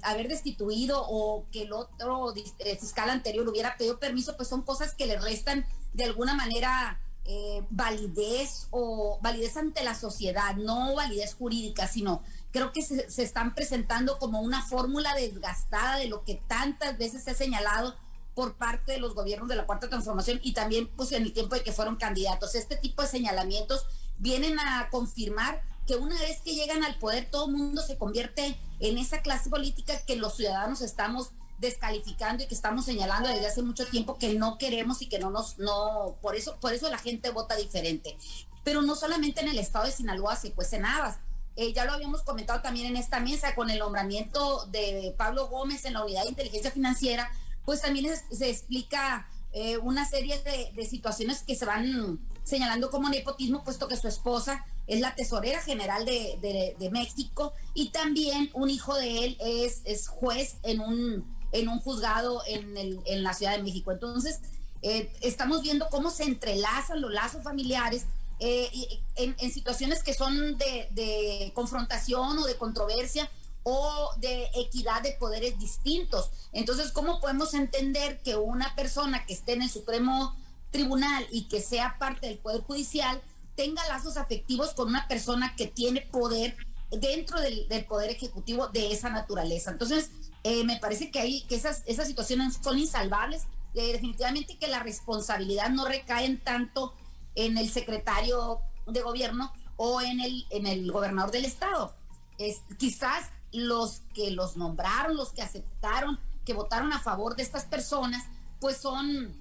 haber 0.03 0.29
destituido 0.29 1.05
o 1.09 1.47
que 1.51 1.62
el 1.62 1.73
otro 1.73 2.35
eh, 2.37 2.77
fiscal 2.79 3.11
anterior 3.11 3.49
hubiera 3.49 3.77
pedido 3.77 3.99
permiso, 3.99 4.37
pues 4.37 4.49
son 4.49 4.62
cosas 4.62 4.95
que 4.95 5.07
le 5.07 5.19
restan 5.19 5.67
de 5.93 6.05
alguna 6.05 6.35
manera 6.35 7.01
eh, 7.25 7.65
validez 7.71 8.69
o 8.71 9.19
validez 9.23 9.57
ante 9.57 9.85
la 9.85 9.95
sociedad, 9.95 10.57
no 10.57 10.95
validez 10.95 11.35
jurídica, 11.35 11.87
sino 11.87 12.23
creo 12.51 12.73
que 12.73 12.83
se, 12.83 13.11
se 13.11 13.23
están 13.23 13.55
presentando 13.55 14.19
como 14.19 14.41
una 14.41 14.62
fórmula 14.62 15.15
desgastada 15.15 15.99
de 15.99 16.09
lo 16.09 16.25
que 16.25 16.37
tantas 16.47 16.99
veces 16.99 17.25
se 17.25 17.31
ha 17.33 17.35
señalado 17.35 17.95
por 18.35 18.55
parte 18.55 18.93
de 18.93 18.99
los 18.99 19.15
gobiernos 19.15 19.49
de 19.49 19.57
la 19.57 19.67
Cuarta 19.67 19.89
Transformación 19.89 20.41
y 20.43 20.53
también 20.53 20.89
pues 20.97 21.12
en 21.12 21.23
el 21.23 21.33
tiempo 21.33 21.55
de 21.55 21.62
que 21.62 21.73
fueron 21.73 21.97
candidatos. 21.97 22.55
Este 22.55 22.77
tipo 22.77 23.03
de 23.03 23.09
señalamientos 23.09 23.87
vienen 24.19 24.59
a 24.59 24.89
confirmar 24.91 25.62
que 25.87 25.97
una 25.97 26.19
vez 26.21 26.41
que 26.41 26.55
llegan 26.55 26.85
al 26.85 26.99
poder 26.99 27.29
todo 27.31 27.47
el 27.47 27.53
mundo 27.53 27.83
se 27.83 27.99
convierte 27.99 28.59
en 28.83 28.99
esa 28.99 29.23
clase 29.23 29.49
política 29.49 29.95
que 30.05 30.17
los 30.17 30.37
ciudadanos 30.37 30.83
estamos 30.83 31.31
descalificando 31.59 32.43
y 32.43 32.49
que 32.49 32.55
estamos 32.55 32.85
señalando 32.85 33.29
desde 33.29 33.47
hace 33.47 33.62
mucho 33.62 33.87
tiempo 33.87 34.19
que 34.19 34.35
no 34.35 34.59
queremos 34.59 35.01
y 35.01 35.09
que 35.09 35.21
no 35.21 35.31
nos 35.31 35.59
no 35.59 36.17
por 36.21 36.35
eso 36.35 36.57
por 36.61 36.75
eso 36.75 36.91
la 36.91 36.99
gente 36.99 37.31
vota 37.31 37.55
diferente. 37.57 38.17
Pero 38.65 38.83
no 38.83 38.97
solamente 38.97 39.41
en 39.41 39.49
el 39.49 39.59
estado 39.59 39.87
de 39.87 39.93
Sinaloa 39.93 40.37
se 40.37 40.53
cuecen 40.53 40.85
habas. 40.85 41.19
Eh, 41.55 41.73
ya 41.73 41.85
lo 41.85 41.93
habíamos 41.93 42.23
comentado 42.23 42.61
también 42.62 42.87
en 42.87 42.97
esta 42.97 43.21
mesa 43.21 43.55
con 43.55 43.71
el 43.71 43.79
nombramiento 43.79 44.67
de 44.67 45.15
Pablo 45.17 45.49
Gómez 45.49 45.85
en 45.85 45.93
la 45.93 46.05
unidad 46.05 46.23
de 46.23 46.31
inteligencia 46.31 46.71
financiera, 46.71 47.31
pues 47.65 47.83
también 47.83 48.12
se 48.31 48.51
explica 48.51 49.29
eh, 49.53 49.77
una 49.79 50.09
serie 50.09 50.43
de, 50.43 50.87
situaciones 50.87 51.43
que 51.43 51.55
se 51.55 51.67
van 51.67 52.19
señalando 52.45 52.91
como 52.91 53.09
nepotismo, 53.09 53.65
puesto 53.65 53.89
que 53.89 53.97
su 53.97 54.09
esposa 54.09 54.65
es 54.87 55.01
la 55.01 55.15
tesorera 55.15 55.61
general 55.61 56.05
de, 56.05 56.89
México 56.91 57.53
y 57.75 57.91
también 57.91 58.51
un 58.53 58.69
hijo 58.69 58.95
de 58.95 59.25
él 59.25 59.37
es, 59.41 59.81
es 59.85 60.09
juez 60.09 60.57
en 60.63 60.81
un, 60.81 61.25
en 61.53 61.69
un 61.69 61.79
juzgado 61.81 62.43
en, 62.47 62.77
en 62.77 63.23
la 63.23 63.35
Ciudad 63.35 63.57
de 63.57 63.63
México. 63.63 63.93
Entonces, 63.93 64.41
eh, 64.83 65.13
estamos 65.21 65.63
viendo 65.63 65.89
cómo 65.91 66.11
se 66.11 66.25
entrelazan 66.25 67.01
los 67.01 67.13
lazos 67.13 67.43
familiares 67.45 68.07
eh, 68.41 68.69
en, 69.15 69.53
situaciones 69.53 70.03
que 70.03 70.15
son 70.15 70.59
de, 70.59 70.89
de 70.91 71.53
confrontación 71.55 72.39
o 72.39 72.45
de 72.45 72.57
controversia 72.57 73.31
o 73.63 74.11
de 74.19 74.51
equidad 74.57 75.03
de 75.03 75.13
poderes 75.13 75.57
distintos. 75.61 76.31
Entonces, 76.53 76.91
¿cómo 76.91 77.21
podemos 77.21 77.55
entender 77.55 78.21
que 78.23 78.35
una 78.35 78.75
persona 78.75 79.25
que 79.25 79.35
esté 79.35 79.53
en 79.53 79.63
el 79.63 79.71
Supremo 79.71 80.37
Tribunal 80.73 81.26
y 81.31 81.45
que 81.45 81.61
sea 81.61 81.97
parte 81.99 82.26
del 82.26 82.38
Poder 82.38 82.62
Judicial 82.62 83.23
tenga 83.55 83.87
lazos 83.87 84.17
afectivos 84.17 84.75
con 84.75 84.88
una 84.88 85.07
persona 85.07 85.55
que 85.55 85.67
tiene 85.67 86.00
poder 86.00 86.57
dentro 86.91 87.41
del, 87.41 87.67
Poder 87.87 88.11
Ejecutivo 88.11 88.69
de 88.69 88.93
esa 88.93 89.11
naturaleza? 89.11 89.71
Entonces, 89.71 90.11
eh, 90.45 90.64
me 90.64 90.79
parece 90.79 91.11
que, 91.11 91.21
hay, 91.21 91.43
que 91.43 91.55
esas, 91.55 91.83
esas 91.87 92.07
situaciones 92.07 92.59
son 92.62 92.79
insalvables. 92.79 93.43
Eh, 93.75 93.93
definitivamente 93.93 94.59
que 94.59 94.69
la 94.69 94.81
responsabilidad 94.81 95.71
no 95.71 95.87
recae 95.87 96.26
en 96.26 96.38
tanto 96.38 96.95
en 97.35 97.57
el 97.57 97.71
secretario 97.71 98.61
de 98.87 99.00
gobierno 99.00 99.52
o 99.76 100.02
en 100.02 100.21
el, 100.21 100.47
en 100.50 100.67
el 100.67 100.91
gobernador 100.91 101.31
del 101.31 101.45
estado. 101.45 101.95
Es, 102.38 102.62
quizás 102.79 103.31
los 103.52 104.02
que 104.14 104.31
los 104.31 104.57
nombraron, 104.57 105.17
los 105.17 105.33
que 105.33 105.43
aceptaron, 105.43 106.19
que 106.45 106.55
votaron 106.55 106.93
a 106.93 107.00
favor 107.00 107.37
de 107.37 107.43
estas 107.43 107.64
personas, 107.64 108.25
pues 108.61 108.76
son 108.76 109.35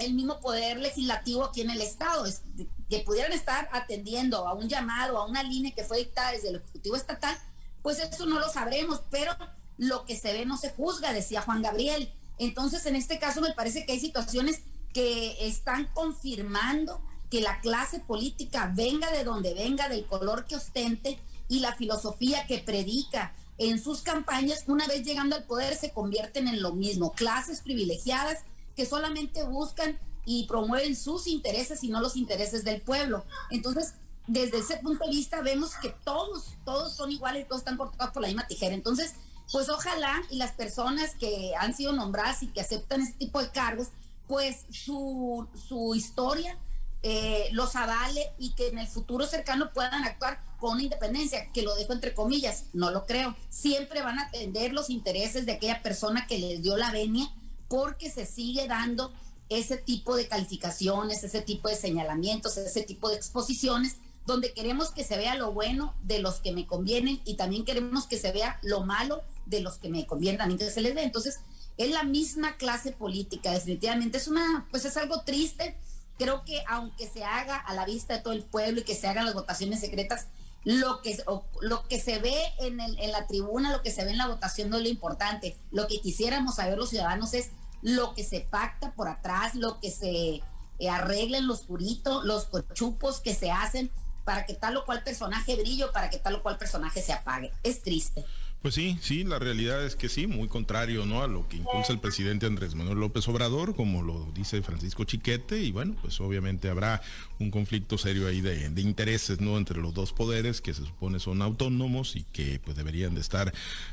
el 0.00 0.14
mismo 0.14 0.40
poder 0.40 0.78
legislativo 0.78 1.44
aquí 1.44 1.60
en 1.60 1.70
el 1.70 1.80
Estado, 1.80 2.26
es, 2.26 2.42
que 2.88 3.00
pudieran 3.00 3.32
estar 3.32 3.68
atendiendo 3.72 4.48
a 4.48 4.54
un 4.54 4.68
llamado, 4.68 5.18
a 5.18 5.26
una 5.26 5.42
línea 5.42 5.74
que 5.74 5.84
fue 5.84 5.98
dictada 5.98 6.32
desde 6.32 6.48
el 6.48 6.56
Ejecutivo 6.56 6.96
Estatal, 6.96 7.36
pues 7.82 7.98
eso 7.98 8.26
no 8.26 8.38
lo 8.38 8.48
sabremos, 8.48 9.02
pero 9.10 9.32
lo 9.78 10.04
que 10.04 10.16
se 10.16 10.32
ve 10.32 10.44
no 10.44 10.56
se 10.56 10.70
juzga, 10.70 11.12
decía 11.12 11.42
Juan 11.42 11.62
Gabriel. 11.62 12.12
Entonces, 12.38 12.84
en 12.86 12.96
este 12.96 13.18
caso 13.18 13.40
me 13.40 13.52
parece 13.52 13.86
que 13.86 13.92
hay 13.92 14.00
situaciones 14.00 14.60
que 14.92 15.46
están 15.46 15.86
confirmando 15.94 17.00
que 17.30 17.40
la 17.40 17.60
clase 17.60 18.00
política 18.00 18.72
venga 18.74 19.10
de 19.12 19.24
donde 19.24 19.54
venga, 19.54 19.88
del 19.88 20.04
color 20.06 20.46
que 20.46 20.56
ostente 20.56 21.20
y 21.48 21.60
la 21.60 21.74
filosofía 21.76 22.46
que 22.46 22.58
predica 22.58 23.34
en 23.56 23.82
sus 23.82 24.00
campañas, 24.00 24.64
una 24.66 24.86
vez 24.86 25.04
llegando 25.04 25.36
al 25.36 25.44
poder, 25.44 25.76
se 25.76 25.92
convierten 25.92 26.48
en 26.48 26.62
lo 26.62 26.72
mismo, 26.72 27.12
clases 27.12 27.60
privilegiadas 27.60 28.38
solamente 28.86 29.42
buscan 29.42 29.98
y 30.24 30.46
promueven 30.46 30.96
sus 30.96 31.26
intereses 31.26 31.82
y 31.82 31.88
no 31.88 32.00
los 32.00 32.16
intereses 32.16 32.64
del 32.64 32.80
pueblo. 32.82 33.24
Entonces, 33.50 33.94
desde 34.26 34.58
ese 34.58 34.76
punto 34.76 35.04
de 35.04 35.10
vista, 35.10 35.40
vemos 35.40 35.74
que 35.82 35.94
todos, 36.04 36.54
todos 36.64 36.94
son 36.94 37.10
iguales, 37.10 37.48
todos 37.48 37.62
están 37.62 37.76
cortados 37.76 38.12
por 38.12 38.22
la 38.22 38.28
misma 38.28 38.46
tijera. 38.46 38.74
Entonces, 38.74 39.14
pues 39.50 39.68
ojalá 39.68 40.22
y 40.30 40.36
las 40.36 40.52
personas 40.52 41.14
que 41.16 41.52
han 41.58 41.74
sido 41.74 41.92
nombradas 41.92 42.42
y 42.42 42.48
que 42.48 42.60
aceptan 42.60 43.00
este 43.00 43.18
tipo 43.18 43.42
de 43.42 43.50
cargos, 43.50 43.88
pues 44.28 44.66
su, 44.70 45.48
su 45.68 45.94
historia 45.94 46.56
eh, 47.02 47.48
los 47.52 47.76
avale 47.76 48.30
y 48.38 48.50
que 48.52 48.68
en 48.68 48.78
el 48.78 48.86
futuro 48.86 49.26
cercano 49.26 49.72
puedan 49.72 50.04
actuar 50.04 50.38
con 50.58 50.80
independencia, 50.80 51.50
que 51.52 51.62
lo 51.62 51.74
dejo 51.74 51.94
entre 51.94 52.14
comillas, 52.14 52.66
no 52.74 52.90
lo 52.90 53.06
creo. 53.06 53.34
Siempre 53.48 54.02
van 54.02 54.18
a 54.18 54.26
atender 54.26 54.72
los 54.72 54.90
intereses 54.90 55.46
de 55.46 55.52
aquella 55.52 55.82
persona 55.82 56.26
que 56.26 56.38
les 56.38 56.62
dio 56.62 56.76
la 56.76 56.92
venia 56.92 57.32
porque 57.70 58.10
se 58.10 58.26
sigue 58.26 58.66
dando 58.66 59.14
ese 59.48 59.76
tipo 59.76 60.16
de 60.16 60.26
calificaciones, 60.26 61.22
ese 61.22 61.40
tipo 61.40 61.68
de 61.68 61.76
señalamientos, 61.76 62.56
ese 62.56 62.82
tipo 62.82 63.08
de 63.08 63.14
exposiciones, 63.14 63.96
donde 64.26 64.52
queremos 64.52 64.90
que 64.90 65.04
se 65.04 65.16
vea 65.16 65.36
lo 65.36 65.52
bueno 65.52 65.94
de 66.02 66.18
los 66.18 66.40
que 66.40 66.52
me 66.52 66.66
convienen 66.66 67.20
y 67.24 67.34
también 67.34 67.64
queremos 67.64 68.06
que 68.08 68.18
se 68.18 68.32
vea 68.32 68.58
lo 68.62 68.82
malo 68.82 69.22
de 69.46 69.60
los 69.60 69.78
que 69.78 69.88
me 69.88 70.04
convienen 70.04 70.58
que 70.58 70.70
se 70.70 70.80
les 70.80 70.94
ve. 70.96 71.04
Entonces, 71.04 71.38
es 71.78 71.90
la 71.90 72.02
misma 72.02 72.56
clase 72.56 72.90
política, 72.90 73.52
definitivamente. 73.52 74.18
Es 74.18 74.26
una, 74.26 74.66
pues 74.72 74.84
es 74.84 74.96
algo 74.96 75.22
triste. 75.22 75.76
Creo 76.18 76.44
que 76.44 76.62
aunque 76.68 77.08
se 77.08 77.24
haga 77.24 77.56
a 77.56 77.72
la 77.74 77.84
vista 77.84 78.14
de 78.14 78.20
todo 78.20 78.34
el 78.34 78.42
pueblo 78.42 78.80
y 78.80 78.84
que 78.84 78.96
se 78.96 79.06
hagan 79.06 79.24
las 79.24 79.34
votaciones 79.34 79.80
secretas, 79.80 80.26
lo 80.64 81.00
que, 81.02 81.16
lo 81.60 81.88
que 81.88 82.00
se 82.00 82.18
ve 82.18 82.36
en, 82.58 82.80
el, 82.80 82.98
en 82.98 83.12
la 83.12 83.26
tribuna, 83.26 83.72
lo 83.72 83.80
que 83.80 83.90
se 83.90 84.04
ve 84.04 84.10
en 84.10 84.18
la 84.18 84.28
votación 84.28 84.70
no 84.70 84.76
es 84.76 84.82
lo 84.82 84.88
importante. 84.88 85.56
Lo 85.70 85.86
que 85.86 86.00
quisiéramos 86.00 86.56
saber 86.56 86.76
los 86.76 86.90
ciudadanos 86.90 87.32
es 87.32 87.50
lo 87.82 88.14
que 88.14 88.24
se 88.24 88.40
pacta 88.40 88.92
por 88.94 89.08
atrás, 89.08 89.54
lo 89.54 89.80
que 89.80 89.90
se 89.90 90.40
eh, 90.78 90.90
arreglen 90.90 91.46
los 91.46 91.62
puritos, 91.62 92.24
los 92.24 92.44
cochupos 92.46 93.20
que 93.20 93.34
se 93.34 93.50
hacen 93.50 93.90
para 94.24 94.46
que 94.46 94.54
tal 94.54 94.76
o 94.76 94.84
cual 94.84 95.02
personaje 95.02 95.56
brille 95.56 95.86
para 95.88 96.10
que 96.10 96.18
tal 96.18 96.36
o 96.36 96.42
cual 96.42 96.58
personaje 96.58 97.02
se 97.02 97.12
apague. 97.12 97.52
Es 97.62 97.82
triste. 97.82 98.24
Pues 98.62 98.74
sí, 98.74 98.98
sí, 99.00 99.24
la 99.24 99.38
realidad 99.38 99.82
es 99.86 99.96
que 99.96 100.10
sí, 100.10 100.26
muy 100.26 100.46
contrario 100.46 101.06
¿no? 101.06 101.22
a 101.22 101.26
lo 101.26 101.48
que 101.48 101.56
impulsa 101.56 101.94
el 101.94 101.98
presidente 101.98 102.44
Andrés 102.44 102.74
Manuel 102.74 102.98
López 102.98 103.26
Obrador, 103.26 103.74
como 103.74 104.02
lo 104.02 104.30
dice 104.34 104.60
Francisco 104.60 105.04
Chiquete, 105.04 105.62
y 105.62 105.72
bueno, 105.72 105.96
pues 106.02 106.20
obviamente 106.20 106.68
habrá 106.68 107.00
un 107.38 107.50
conflicto 107.50 107.96
serio 107.96 108.28
ahí 108.28 108.42
de, 108.42 108.70
intereses 108.82 109.40
¿no? 109.40 109.56
entre 109.56 109.80
los 109.80 109.94
dos 109.94 110.12
poderes 110.12 110.60
que 110.60 110.74
se 110.74 110.84
supone 110.84 111.20
son 111.20 111.40
autónomos 111.40 112.16
y 112.16 112.24
que 112.34 112.60
pues 112.62 112.76
deberían 112.76 113.14
de 113.14 113.22
estar 113.22 113.50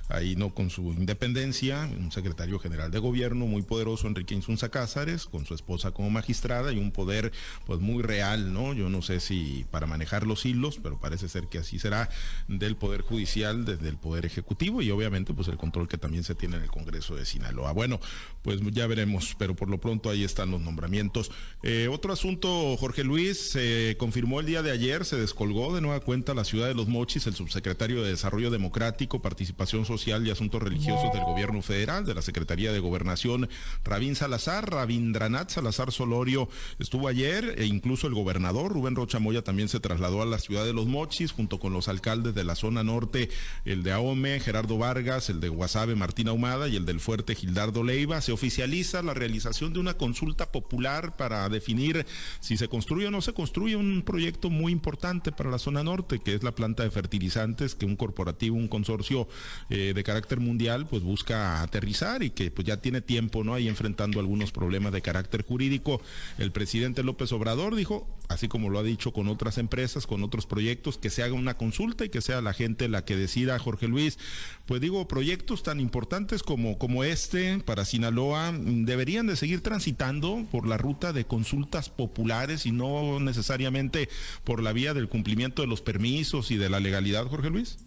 ahí 0.10 0.36
no 0.36 0.54
con 0.54 0.70
su 0.70 0.82
independencia, 0.92 1.90
un 1.98 2.12
secretario 2.12 2.60
general 2.60 2.92
de 2.92 3.00
gobierno 3.00 3.46
muy 3.46 3.62
poderoso, 3.62 4.06
Enrique 4.06 4.36
Insunza 4.36 4.68
Cázares, 4.68 5.28
con 5.28 5.46
su 5.46 5.54
esposa 5.54 5.92
como 5.92 6.10
magistrada 6.10 6.74
y 6.74 6.78
un 6.78 6.92
poder 6.92 7.32
pues 7.66 7.80
muy 7.80 8.04
real, 8.04 8.52
¿no? 8.52 8.74
Yo 8.74 8.90
no 8.90 9.02
sé 9.02 9.22
si 9.22 9.66
para 9.72 9.88
manejar 9.88 10.28
los 10.28 10.46
hilos, 10.46 10.78
pero 10.84 11.00
parece 11.00 11.30
ser 11.30 11.48
que 11.48 11.60
así 11.60 11.80
será 11.80 12.10
del 12.50 12.76
poder 12.76 13.00
judicial 13.00 13.64
desde 13.64 13.88
el 13.88 13.96
poder 13.96 14.26
ejecutivo 14.26 14.57
y 14.60 14.92
obviamente 14.92 15.34
pues 15.34 15.48
el 15.48 15.58
control 15.58 15.88
que 15.88 15.98
también 15.98 16.24
se 16.24 16.36
tiene 16.36 16.58
en 16.58 16.64
el 16.64 16.72
Congreso 16.72 17.16
de 17.16 17.26
Sinaloa. 17.26 17.72
Bueno, 17.72 18.00
pues 18.42 18.60
ya 18.72 18.88
veremos, 18.88 19.36
pero 19.38 19.56
por 19.56 19.70
lo 19.70 19.80
pronto 19.80 20.10
ahí 20.10 20.24
están 20.24 20.52
los 20.52 20.62
nombramientos. 20.62 21.32
Eh, 21.64 21.88
otro 21.92 22.12
asunto, 22.14 22.76
Jorge 22.78 23.04
Luis, 23.04 23.38
se 23.52 23.96
confirmó 24.00 24.40
el 24.40 24.46
día 24.46 24.62
de 24.62 24.72
ayer, 24.72 25.06
se 25.06 25.18
descolgó 25.18 25.76
de 25.76 25.82
nueva 25.82 26.00
cuenta 26.00 26.34
la 26.34 26.44
ciudad 26.44 26.68
de 26.68 26.74
Los 26.74 26.88
Mochis, 26.88 27.28
el 27.28 27.36
subsecretario 27.36 28.04
de 28.04 28.10
Desarrollo 28.10 28.50
Democrático, 28.50 29.22
Participación 29.22 29.86
Social 29.86 30.26
y 30.26 30.32
Asuntos 30.32 30.62
Religiosos 30.62 31.12
del 31.14 31.24
Gobierno 31.24 31.62
Federal, 31.62 32.06
de 32.06 32.16
la 32.16 32.22
Secretaría 32.22 32.72
de 32.72 32.80
Gobernación, 32.80 33.50
Rabín 33.84 34.16
Salazar, 34.16 34.70
Rabindranath 34.72 35.52
Salazar 35.52 35.92
Solorio, 35.92 36.50
estuvo 36.80 37.08
ayer 37.08 37.56
e 37.58 37.66
incluso 37.66 38.08
el 38.08 38.14
gobernador 38.14 38.72
Rubén 38.72 38.96
Rochamoya 38.96 39.44
también 39.44 39.70
se 39.70 39.80
trasladó 39.80 40.22
a 40.22 40.26
la 40.26 40.40
ciudad 40.40 40.66
de 40.66 40.74
Los 40.74 40.88
Mochis 40.88 41.32
junto 41.32 41.60
con 41.60 41.74
los 41.74 41.88
alcaldes 41.88 42.34
de 42.34 42.44
la 42.44 42.56
zona 42.56 42.84
norte, 42.84 43.30
el 43.66 43.84
de 43.84 43.92
Ahome, 43.92 44.40
Gerardo 44.48 44.78
Vargas, 44.78 45.30
el 45.30 45.42
de 45.42 45.50
Guasave 45.50 45.96
Martín 45.96 46.30
Ahumada 46.30 46.70
y 46.70 46.78
el 46.78 46.86
del 46.86 47.02
Fuerte 47.02 47.36
Gildardo 47.36 47.84
Leiva, 47.84 48.22
se 48.22 48.32
oficializa 48.32 49.02
la 49.02 49.14
realización 49.14 49.74
de 49.74 49.80
una 49.80 49.96
consulta 49.96 50.54
popular 50.54 51.18
para 51.18 51.50
definir 51.50 52.06
si 52.40 52.56
se 52.56 52.70
construye 52.70 53.08
o 53.08 53.12
no 53.12 53.22
se 53.22 53.34
construye 53.34 53.76
un 53.76 54.04
proyecto 54.04 54.50
muy 54.50 54.72
importante 54.72 55.34
para 55.34 55.50
la 55.50 55.60
zona 55.60 55.84
norte, 55.84 56.20
que 56.20 56.34
es 56.34 56.44
la 56.44 56.56
planta 56.56 56.84
de 56.84 56.92
fertilizantes 56.92 57.76
que 57.76 57.86
un 57.86 57.98
corporativo, 57.98 58.56
un 58.56 58.70
consorcio 58.70 59.28
eh, 59.70 59.92
de 59.94 60.04
carácter 60.06 60.40
mundial, 60.40 60.88
pues 60.88 61.04
busca 61.04 61.62
aterrizar 61.62 62.24
y 62.24 62.30
que 62.30 62.50
pues 62.50 62.66
ya 62.66 62.78
tiene 62.78 63.02
tiempo, 63.02 63.44
¿no? 63.44 63.54
Ahí 63.54 63.68
enfrentando 63.68 64.22
algunos 64.22 64.54
problemas 64.54 64.94
de 64.94 65.02
carácter 65.02 65.44
jurídico. 65.44 66.02
El 66.38 66.54
presidente 66.54 67.04
López 67.04 67.34
Obrador 67.34 67.76
dijo, 67.76 68.08
así 68.30 68.48
como 68.48 68.70
lo 68.70 68.80
ha 68.80 68.84
dicho 68.84 69.12
con 69.12 69.28
otras 69.28 69.58
empresas, 69.58 70.08
con 70.08 70.24
otros 70.24 70.46
proyectos, 70.46 70.98
que 70.98 71.10
se 71.10 71.22
haga 71.22 71.34
una 71.34 71.58
consulta 71.58 72.06
y 72.06 72.10
que 72.10 72.22
sea 72.22 72.42
la 72.42 72.54
gente 72.54 72.88
la 72.88 73.04
que 73.04 73.18
decida, 73.18 73.60
Jorge 73.60 73.90
Luis, 73.90 74.18
pues 74.66 74.82
digo, 74.82 75.08
proyectos 75.08 75.64
tan 75.64 75.80
importantes 75.80 76.44
como, 76.44 76.78
como 76.78 77.04
este 77.04 77.60
para 77.60 77.86
Sinaloa 77.86 78.54
deberían 78.54 79.28
de 79.28 79.36
seguir 79.36 79.62
transitando 79.62 80.46
por 80.52 80.68
la 80.68 80.78
ruta 80.78 81.14
de 81.14 81.26
consultas 81.26 81.90
populares 81.90 82.66
y 82.66 82.72
no 82.72 83.20
necesariamente 83.20 84.10
por 84.44 84.62
la 84.62 84.74
vía 84.74 84.94
del 84.94 85.10
cumplimiento 85.10 85.62
de 85.62 85.68
los 85.68 85.82
permisos 85.82 86.52
y 86.52 86.58
de 86.58 86.70
la 86.70 86.80
legalidad, 86.80 87.28
Jorge 87.28 87.50
Luis? 87.50 87.78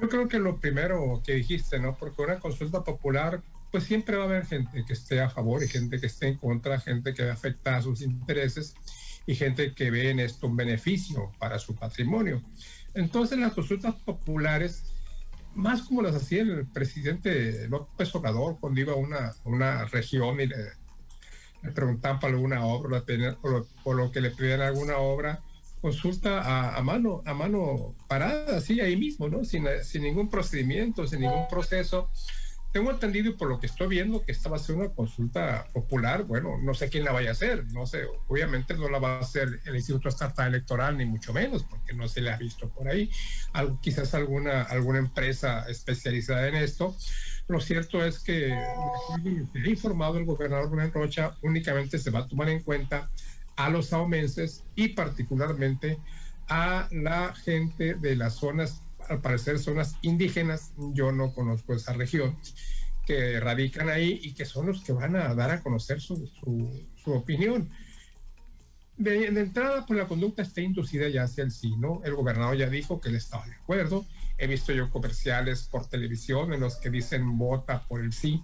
Yo 0.00 0.08
creo 0.08 0.28
que 0.28 0.38
lo 0.38 0.58
primero 0.58 1.22
que 1.24 1.34
dijiste, 1.34 1.78
¿no? 1.78 1.96
Porque 1.96 2.22
una 2.22 2.38
consulta 2.38 2.82
popular, 2.84 3.42
pues 3.70 3.84
siempre 3.84 4.16
va 4.16 4.24
a 4.24 4.26
haber 4.26 4.46
gente 4.46 4.84
que 4.86 4.92
esté 4.94 5.20
a 5.20 5.28
favor 5.28 5.62
y 5.62 5.68
gente 5.68 6.00
que 6.00 6.06
esté 6.06 6.28
en 6.28 6.36
contra, 6.36 6.80
gente 6.80 7.12
que 7.12 7.24
afecta 7.24 7.76
a 7.76 7.82
sus 7.82 8.00
intereses 8.00 8.74
y 9.26 9.34
gente 9.34 9.74
que 9.74 9.90
ve 9.90 10.10
en 10.10 10.20
esto 10.20 10.46
un 10.46 10.56
beneficio 10.56 11.30
para 11.38 11.58
su 11.58 11.74
patrimonio. 11.74 12.42
Entonces 12.98 13.38
las 13.38 13.52
consultas 13.52 13.94
populares, 13.94 14.82
más 15.54 15.82
como 15.82 16.02
las 16.02 16.16
hacía 16.16 16.42
el 16.42 16.66
presidente 16.66 17.68
López 17.68 18.12
Obrador 18.16 18.58
cuando 18.58 18.80
iba 18.80 18.92
a 18.92 18.96
una, 18.96 19.34
una 19.44 19.84
región 19.84 20.40
y 20.40 20.48
le, 20.48 20.56
preguntaban 21.74 22.18
para 22.18 22.34
alguna 22.34 22.64
obra 22.64 23.04
o, 23.84 23.94
lo 23.94 24.10
que 24.10 24.20
le 24.20 24.32
pedían 24.32 24.62
alguna 24.62 24.98
obra, 24.98 25.44
consulta 25.80 26.76
a, 26.76 26.82
mano, 26.82 27.22
a 27.24 27.34
mano 27.34 27.94
parada, 28.08 28.56
así 28.56 28.80
ahí 28.80 28.96
mismo, 28.96 29.28
¿no? 29.28 29.44
Sin, 29.44 29.64
sin 29.84 30.02
ningún 30.02 30.28
procedimiento, 30.28 31.06
sin 31.06 31.20
ningún 31.20 31.46
proceso. 31.48 32.10
Tengo 32.72 32.90
entendido 32.90 33.36
por 33.36 33.48
lo 33.48 33.58
que 33.58 33.66
estoy 33.66 33.88
viendo 33.88 34.24
que 34.24 34.32
esta 34.32 34.50
va 34.50 34.56
a 34.56 34.60
ser 34.60 34.76
una 34.76 34.90
consulta 34.90 35.66
popular. 35.72 36.24
Bueno, 36.24 36.58
no 36.62 36.74
sé 36.74 36.90
quién 36.90 37.04
la 37.04 37.12
vaya 37.12 37.30
a 37.30 37.32
hacer, 37.32 37.64
no 37.72 37.86
sé. 37.86 38.04
Obviamente 38.26 38.74
no 38.74 38.88
la 38.88 38.98
va 38.98 39.16
a 39.16 39.20
hacer 39.20 39.60
el 39.64 39.76
Instituto 39.76 40.08
Estatal 40.08 40.48
Electoral, 40.48 40.98
ni 40.98 41.06
mucho 41.06 41.32
menos, 41.32 41.64
porque 41.64 41.94
no 41.94 42.06
se 42.08 42.20
le 42.20 42.30
ha 42.30 42.36
visto 42.36 42.68
por 42.68 42.88
ahí. 42.88 43.10
Algo, 43.54 43.80
quizás 43.80 44.12
alguna, 44.14 44.62
alguna 44.62 44.98
empresa 44.98 45.64
especializada 45.68 46.46
en 46.48 46.56
esto. 46.56 46.94
Lo 47.48 47.60
cierto 47.60 48.04
es 48.04 48.18
que, 48.18 48.52
ha 48.52 49.68
informado 49.68 50.18
el 50.18 50.26
gobernador 50.26 50.70
Rubén 50.70 50.92
Rocha, 50.92 51.34
únicamente 51.40 51.98
se 51.98 52.10
va 52.10 52.20
a 52.20 52.28
tomar 52.28 52.50
en 52.50 52.62
cuenta 52.62 53.10
a 53.56 53.70
los 53.70 53.94
aumenses 53.94 54.64
y 54.76 54.88
particularmente 54.88 55.98
a 56.48 56.88
la 56.90 57.34
gente 57.34 57.94
de 57.94 58.16
las 58.16 58.34
zonas, 58.34 58.82
al 59.08 59.20
parecer 59.20 59.58
zonas 59.58 59.96
indígenas, 60.02 60.72
yo 60.94 61.12
no 61.12 61.32
conozco 61.32 61.74
esa 61.74 61.92
región, 61.92 62.36
que 63.06 63.40
radican 63.40 63.88
ahí 63.88 64.20
y 64.22 64.34
que 64.34 64.44
son 64.44 64.66
los 64.66 64.82
que 64.82 64.92
van 64.92 65.16
a 65.16 65.34
dar 65.34 65.50
a 65.50 65.62
conocer 65.62 66.00
su, 66.00 66.26
su, 66.26 67.12
opinión. 67.12 67.70
De, 68.98 69.26
entrada, 69.26 69.86
pues 69.86 69.98
la 69.98 70.06
conducta 70.06 70.42
está 70.42 70.60
inducida 70.60 71.08
ya 71.08 71.22
hacia 71.22 71.44
el 71.44 71.50
sí, 71.50 71.74
¿no? 71.78 72.02
El 72.04 72.14
gobernador 72.14 72.56
ya 72.56 72.68
dijo 72.68 73.00
que 73.00 73.08
él 73.08 73.16
estaba 73.16 73.46
de 73.46 73.54
acuerdo. 73.54 74.04
He 74.36 74.46
visto 74.46 74.72
yo 74.72 74.90
comerciales 74.90 75.62
por 75.62 75.86
televisión 75.86 76.52
en 76.52 76.60
los 76.60 76.76
que 76.76 76.90
dicen 76.90 77.38
vota 77.38 77.84
por 77.88 78.02
el 78.02 78.12
sí, 78.12 78.42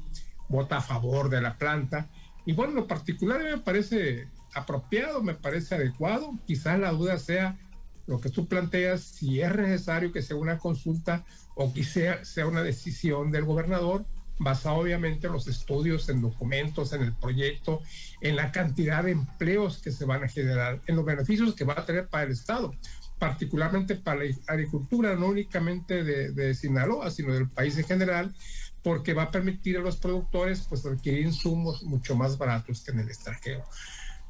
vota 0.48 0.78
a 0.78 0.80
favor 0.80 1.28
de 1.28 1.42
la 1.42 1.58
planta. 1.58 2.08
Y 2.46 2.54
bueno, 2.54 2.72
lo 2.72 2.86
particular 2.86 3.42
me 3.42 3.58
parece 3.58 4.28
apropiado, 4.54 5.22
me 5.22 5.34
parece 5.34 5.74
adecuado. 5.74 6.38
Quizás 6.46 6.78
la 6.78 6.92
duda 6.92 7.18
sea 7.18 7.58
lo 8.06 8.20
que 8.20 8.30
tú 8.30 8.46
planteas, 8.46 9.02
si 9.02 9.40
es 9.40 9.54
necesario 9.54 10.12
que 10.12 10.22
sea 10.22 10.36
una 10.36 10.58
consulta 10.58 11.24
o 11.54 11.72
que 11.72 11.84
sea, 11.84 12.24
sea 12.24 12.46
una 12.46 12.62
decisión 12.62 13.30
del 13.32 13.44
gobernador, 13.44 14.04
basada 14.38 14.76
obviamente 14.76 15.26
en 15.26 15.32
los 15.32 15.46
estudios, 15.46 16.08
en 16.08 16.20
documentos, 16.20 16.92
en 16.92 17.02
el 17.02 17.12
proyecto, 17.12 17.80
en 18.20 18.36
la 18.36 18.50
cantidad 18.50 19.04
de 19.04 19.12
empleos 19.12 19.78
que 19.78 19.92
se 19.92 20.04
van 20.04 20.24
a 20.24 20.28
generar, 20.28 20.80
en 20.86 20.96
los 20.96 21.04
beneficios 21.04 21.54
que 21.54 21.64
va 21.64 21.74
a 21.74 21.86
tener 21.86 22.08
para 22.08 22.24
el 22.24 22.32
Estado, 22.32 22.74
particularmente 23.18 23.94
para 23.94 24.24
la 24.24 24.34
agricultura, 24.48 25.14
no 25.14 25.26
únicamente 25.26 26.02
de, 26.02 26.32
de 26.32 26.54
Sinaloa, 26.54 27.10
sino 27.10 27.32
del 27.32 27.48
país 27.48 27.78
en 27.78 27.84
general, 27.84 28.34
porque 28.82 29.14
va 29.14 29.24
a 29.24 29.30
permitir 29.30 29.78
a 29.78 29.80
los 29.80 29.96
productores 29.96 30.66
pues 30.68 30.84
adquirir 30.84 31.26
insumos 31.26 31.82
mucho 31.84 32.16
más 32.16 32.36
baratos 32.36 32.82
que 32.82 32.90
en 32.90 33.00
el 33.00 33.08
extranjero. 33.08 33.64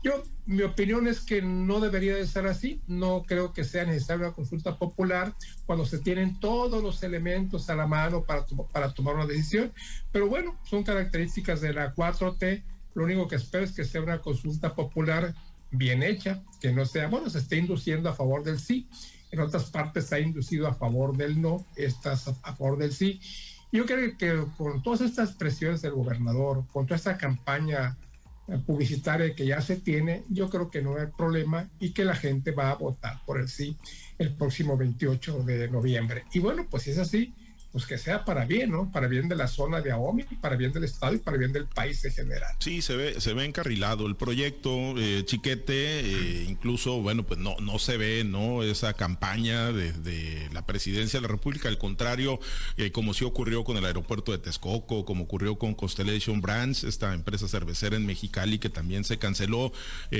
Yo, 0.05 0.23
mi 0.45 0.63
opinión 0.63 1.07
es 1.07 1.21
que 1.21 1.41
no 1.41 1.81
debería 1.81 2.15
de 2.15 2.27
ser 2.27 2.47
así. 2.47 2.83
No 2.87 3.23
creo 3.27 3.55
que 3.55 3.65
sea 3.65 3.87
necesaria 3.87 4.27
una 4.27 4.35
consulta 4.35 4.77
popular 4.77 5.35
cuando 5.65 5.87
se 5.87 5.99
tienen 5.99 6.39
todos 6.39 6.83
los 6.83 7.03
elementos 7.03 7.71
a 7.71 7.75
la 7.75 7.87
mano 7.87 8.23
para, 8.23 8.45
para 8.71 8.93
tomar 8.93 9.15
una 9.15 9.27
decisión. 9.27 9.73
Pero 10.13 10.29
bueno, 10.29 10.61
son 10.65 10.85
características 10.85 11.63
de 11.63 11.73
la 11.73 11.95
4T. 11.95 12.63
Lo 12.93 13.05
único 13.05 13.27
que 13.27 13.37
espero 13.37 13.65
es 13.65 13.73
que 13.73 13.85
sea 13.85 14.03
una 14.03 14.21
consulta 14.21 14.75
popular 14.75 15.35
bien 15.71 16.03
hecha, 16.03 16.43
que 16.61 16.71
no 16.71 16.85
sea, 16.85 17.09
bueno, 17.09 17.31
se 17.31 17.39
esté 17.39 17.57
induciendo 17.57 18.11
a 18.11 18.15
favor 18.15 18.45
del 18.45 18.61
sí. 18.61 18.87
En 19.31 19.41
otras 19.41 19.71
partes 19.71 20.05
se 20.09 20.17
ha 20.17 20.21
inducido 20.21 20.69
a 20.69 20.75
favor 20.75 21.17
del 21.17 21.41
no, 21.41 21.65
estas 21.77 22.29
a 22.29 22.55
favor 22.55 22.77
del 22.77 22.93
sí. 22.93 23.23
Yo 23.73 23.87
creo 23.87 24.19
que 24.19 24.45
con 24.59 24.83
todas 24.83 25.01
estas 25.01 25.33
presiones 25.33 25.81
del 25.81 25.93
gobernador, 25.93 26.67
con 26.71 26.85
toda 26.85 26.97
esta 26.97 27.17
campaña 27.17 27.97
publicitaria 28.67 29.35
que 29.35 29.47
ya 29.47 29.61
se 29.61 29.77
tiene, 29.77 30.25
yo 30.29 30.51
creo 30.51 30.71
que 30.71 30.83
no 30.83 30.97
hay 30.97 31.07
problema 31.17 31.71
y 31.79 31.93
que 31.93 32.05
la 32.05 32.15
gente 32.15 32.51
va 32.51 32.71
a 32.71 32.75
votar 32.75 33.21
por 33.25 33.41
el 33.41 33.49
sí 33.49 33.77
el 34.19 34.35
próximo 34.35 34.77
28 34.77 35.43
de 35.45 35.69
noviembre. 35.69 36.25
Y 36.33 36.41
bueno, 36.41 36.67
pues 36.71 36.85
si 36.85 36.91
es 36.91 36.99
así, 36.99 37.35
pues 37.75 37.87
que 37.87 37.99
sea 37.99 38.25
para 38.25 38.45
bien, 38.45 38.71
¿no? 38.71 38.89
Para 38.93 39.09
bien 39.09 39.29
de 39.29 39.35
la 39.35 39.49
zona 39.49 39.81
de 39.81 39.91
Aomi, 39.91 40.23
para 40.41 40.55
bien 40.55 40.73
del 40.73 40.85
Estado 40.85 41.15
y 41.15 41.19
para 41.19 41.37
bien 41.37 41.53
del 41.53 41.67
país 41.67 42.05
en 42.05 42.13
general. 42.13 42.55
Sí, 42.61 42.81
se 42.83 42.95
ve, 42.95 43.21
se 43.21 43.35
ve 43.35 43.45
encarrilado 43.45 44.07
el 44.07 44.15
proyecto, 44.15 44.71
eh, 44.97 45.25
Chiquete, 45.25 45.99
eh, 45.99 46.47
incluso, 46.49 47.03
bueno, 47.03 47.25
pues 47.25 47.41
no, 47.41 47.57
no 47.61 47.81
se 47.81 47.97
ve, 47.97 48.23
¿no? 48.23 48.63
Esa 48.63 48.93
campaña 48.93 49.73
de, 49.73 50.49
la 50.53 50.65
presidencia 50.65 51.19
de 51.19 51.23
la 51.23 51.33
República, 51.33 51.69
al 51.69 51.77
contrario, 51.77 52.39
eh, 52.77 52.93
como 52.93 53.13
sí 53.13 53.25
ocurrió 53.25 53.65
con 53.65 53.77
el 53.77 53.85
aeropuerto 53.85 54.31
de 54.31 54.39
Texcoco, 54.39 55.05
como 55.05 55.25
ocurrió 55.25 55.59
con 55.59 55.75
Constellation 55.75 56.41
Brands, 56.41 56.85
esta 56.85 57.13
empresa 57.13 57.49
cervecera 57.49 57.97
en 57.97 58.07
Mexicali 58.07 58.61
que 58.61 58.69
también 58.69 59.03
se 59.03 59.19
canceló. 59.19 59.73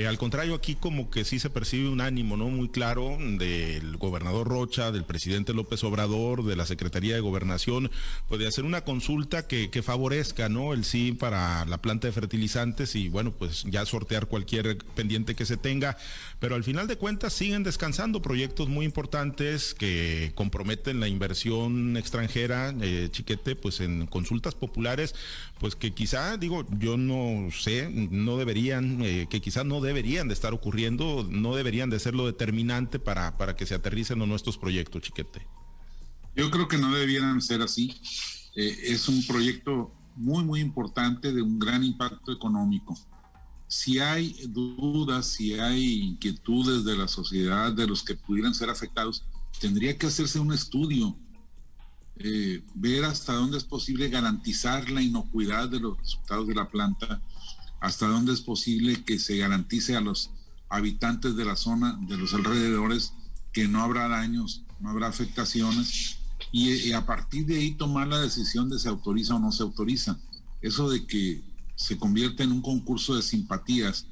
al 0.05 0.17
contrario, 0.17 0.55
aquí 0.55 0.75
como 0.75 1.09
que 1.09 1.23
sí 1.23 1.39
se 1.39 1.49
percibe 1.49 1.87
un 1.87 2.01
ánimo, 2.01 2.35
¿no? 2.35 2.49
Muy 2.49 2.67
claro 2.67 3.17
del 3.17 3.95
gobernador 3.95 4.45
Rocha, 4.45 4.91
del 4.91 5.05
presidente 5.05 5.53
López 5.53 5.85
Obrador, 5.85 6.43
de 6.43 6.57
la 6.57 6.65
Secretaría 6.65 7.15
de 7.15 7.21
Gobernación 7.21 7.44
Nación 7.45 7.89
puede 8.27 8.47
hacer 8.47 8.65
una 8.65 8.81
consulta 8.81 9.47
que, 9.47 9.69
favorezca, 9.81 10.49
¿no? 10.49 10.73
El 10.73 10.83
sí 10.83 11.11
para 11.11 11.65
la 11.65 11.77
planta 11.79 12.07
de 12.07 12.13
fertilizantes 12.13 12.95
y 12.95 13.07
bueno, 13.07 13.31
pues 13.31 13.63
ya 13.63 13.85
sortear 13.85 14.27
cualquier 14.27 14.77
pendiente 14.95 15.35
que 15.35 15.45
se 15.45 15.57
tenga. 15.57 15.97
Pero 16.39 16.55
al 16.55 16.63
final 16.63 16.87
de 16.87 16.97
cuentas 16.97 17.33
siguen 17.33 17.63
descansando 17.63 18.21
proyectos 18.21 18.67
muy 18.67 18.85
importantes 18.85 19.73
que 19.73 20.33
comprometen 20.35 20.99
la 20.99 21.07
inversión 21.07 21.95
extranjera, 21.97 22.73
eh, 22.81 23.07
chiquete, 23.11 23.55
pues 23.55 23.79
en 23.79 24.07
consultas 24.07 24.55
populares, 24.55 25.15
pues 25.59 25.75
que 25.75 25.93
quizá, 25.93 26.37
digo, 26.37 26.65
yo 26.77 26.97
no 26.97 27.49
sé, 27.51 27.89
no 27.89 28.37
deberían, 28.37 29.01
eh, 29.01 29.27
que 29.29 29.41
quizá 29.41 29.63
no 29.63 29.79
deberían 29.79 30.27
de 30.27 30.33
estar 30.33 30.53
ocurriendo, 30.53 31.25
no 31.29 31.55
deberían 31.55 31.89
de 31.89 31.99
ser 31.99 32.15
lo 32.15 32.25
determinante 32.25 32.99
para, 32.99 33.37
para 33.37 33.55
que 33.55 33.65
se 33.65 33.75
aterricen 33.75 34.19
nuestros 34.25 34.57
proyectos, 34.57 35.01
chiquete. 35.01 35.45
Yo 36.35 36.51
creo 36.51 36.67
que 36.67 36.77
no 36.77 36.93
debieran 36.93 37.41
ser 37.41 37.61
así. 37.61 37.95
Eh, 38.55 38.77
es 38.83 39.07
un 39.07 39.25
proyecto 39.25 39.91
muy, 40.15 40.43
muy 40.43 40.59
importante 40.59 41.33
de 41.33 41.41
un 41.41 41.59
gran 41.59 41.83
impacto 41.83 42.31
económico. 42.31 42.97
Si 43.67 43.99
hay 43.99 44.35
dudas, 44.47 45.27
si 45.27 45.53
hay 45.53 46.01
inquietudes 46.01 46.83
de 46.83 46.97
la 46.97 47.07
sociedad, 47.07 47.71
de 47.71 47.87
los 47.87 48.03
que 48.03 48.15
pudieran 48.15 48.53
ser 48.53 48.69
afectados, 48.69 49.25
tendría 49.59 49.97
que 49.97 50.07
hacerse 50.07 50.39
un 50.39 50.53
estudio, 50.53 51.17
eh, 52.17 52.63
ver 52.73 53.05
hasta 53.05 53.33
dónde 53.33 53.57
es 53.57 53.63
posible 53.63 54.09
garantizar 54.09 54.89
la 54.89 55.01
inocuidad 55.01 55.69
de 55.69 55.79
los 55.79 55.97
resultados 55.97 56.47
de 56.47 56.55
la 56.55 56.69
planta, 56.69 57.21
hasta 57.79 58.07
dónde 58.07 58.33
es 58.33 58.41
posible 58.41 59.03
que 59.03 59.19
se 59.19 59.37
garantice 59.37 59.95
a 59.95 60.01
los 60.01 60.31
habitantes 60.69 61.35
de 61.35 61.45
la 61.45 61.55
zona, 61.55 61.97
de 62.01 62.17
los 62.17 62.33
alrededores, 62.33 63.13
que 63.51 63.67
no 63.67 63.81
habrá 63.81 64.07
daños, 64.07 64.63
no 64.79 64.89
habrá 64.89 65.07
afectaciones 65.07 66.19
y, 66.51 66.91
a 66.93 67.05
partir 67.05 67.45
de 67.45 67.57
ahí 67.57 67.71
tomar 67.71 68.07
la 68.07 68.19
decisión 68.19 68.69
de 68.69 68.79
si 68.79 68.87
autoriza 68.87 69.35
o 69.35 69.39
no 69.39 69.51
se 69.51 69.63
autoriza. 69.63 70.19
Eso 70.61 70.89
de 70.89 71.05
que 71.05 71.43
se 71.75 71.97
convierte 71.97 72.43
en 72.43 72.51
un 72.51 72.61
concurso 72.61 73.15
de 73.15 73.21
simpatías 73.21 74.07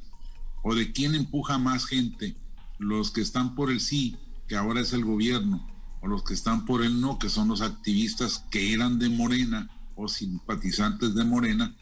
o 0.64 0.76
de 0.76 0.92
quién 0.92 1.16
empuja 1.16 1.58
más 1.58 1.86
gente, 1.86 2.36
los 2.80 3.12
que 3.12 3.22
están 3.22 3.56
por 3.56 3.72
el 3.72 3.80
sí, 3.80 4.18
que 4.48 4.56
ahora 4.56 4.82
es 4.82 4.94
el 4.94 5.06
gobierno, 5.06 5.66
o 6.02 6.08
los 6.08 6.24
que 6.24 6.34
están 6.34 6.66
por 6.66 6.84
el 6.84 7.00
no, 7.00 7.18
que 7.18 7.30
son 7.30 7.48
los 7.48 7.62
activistas 7.62 8.46
que 8.52 8.74
eran 8.74 9.00
de 9.00 9.10
Morena 9.10 9.70
o 9.96 10.08
simpatizantes 10.08 11.16
de 11.16 11.24
Morena, 11.24 11.76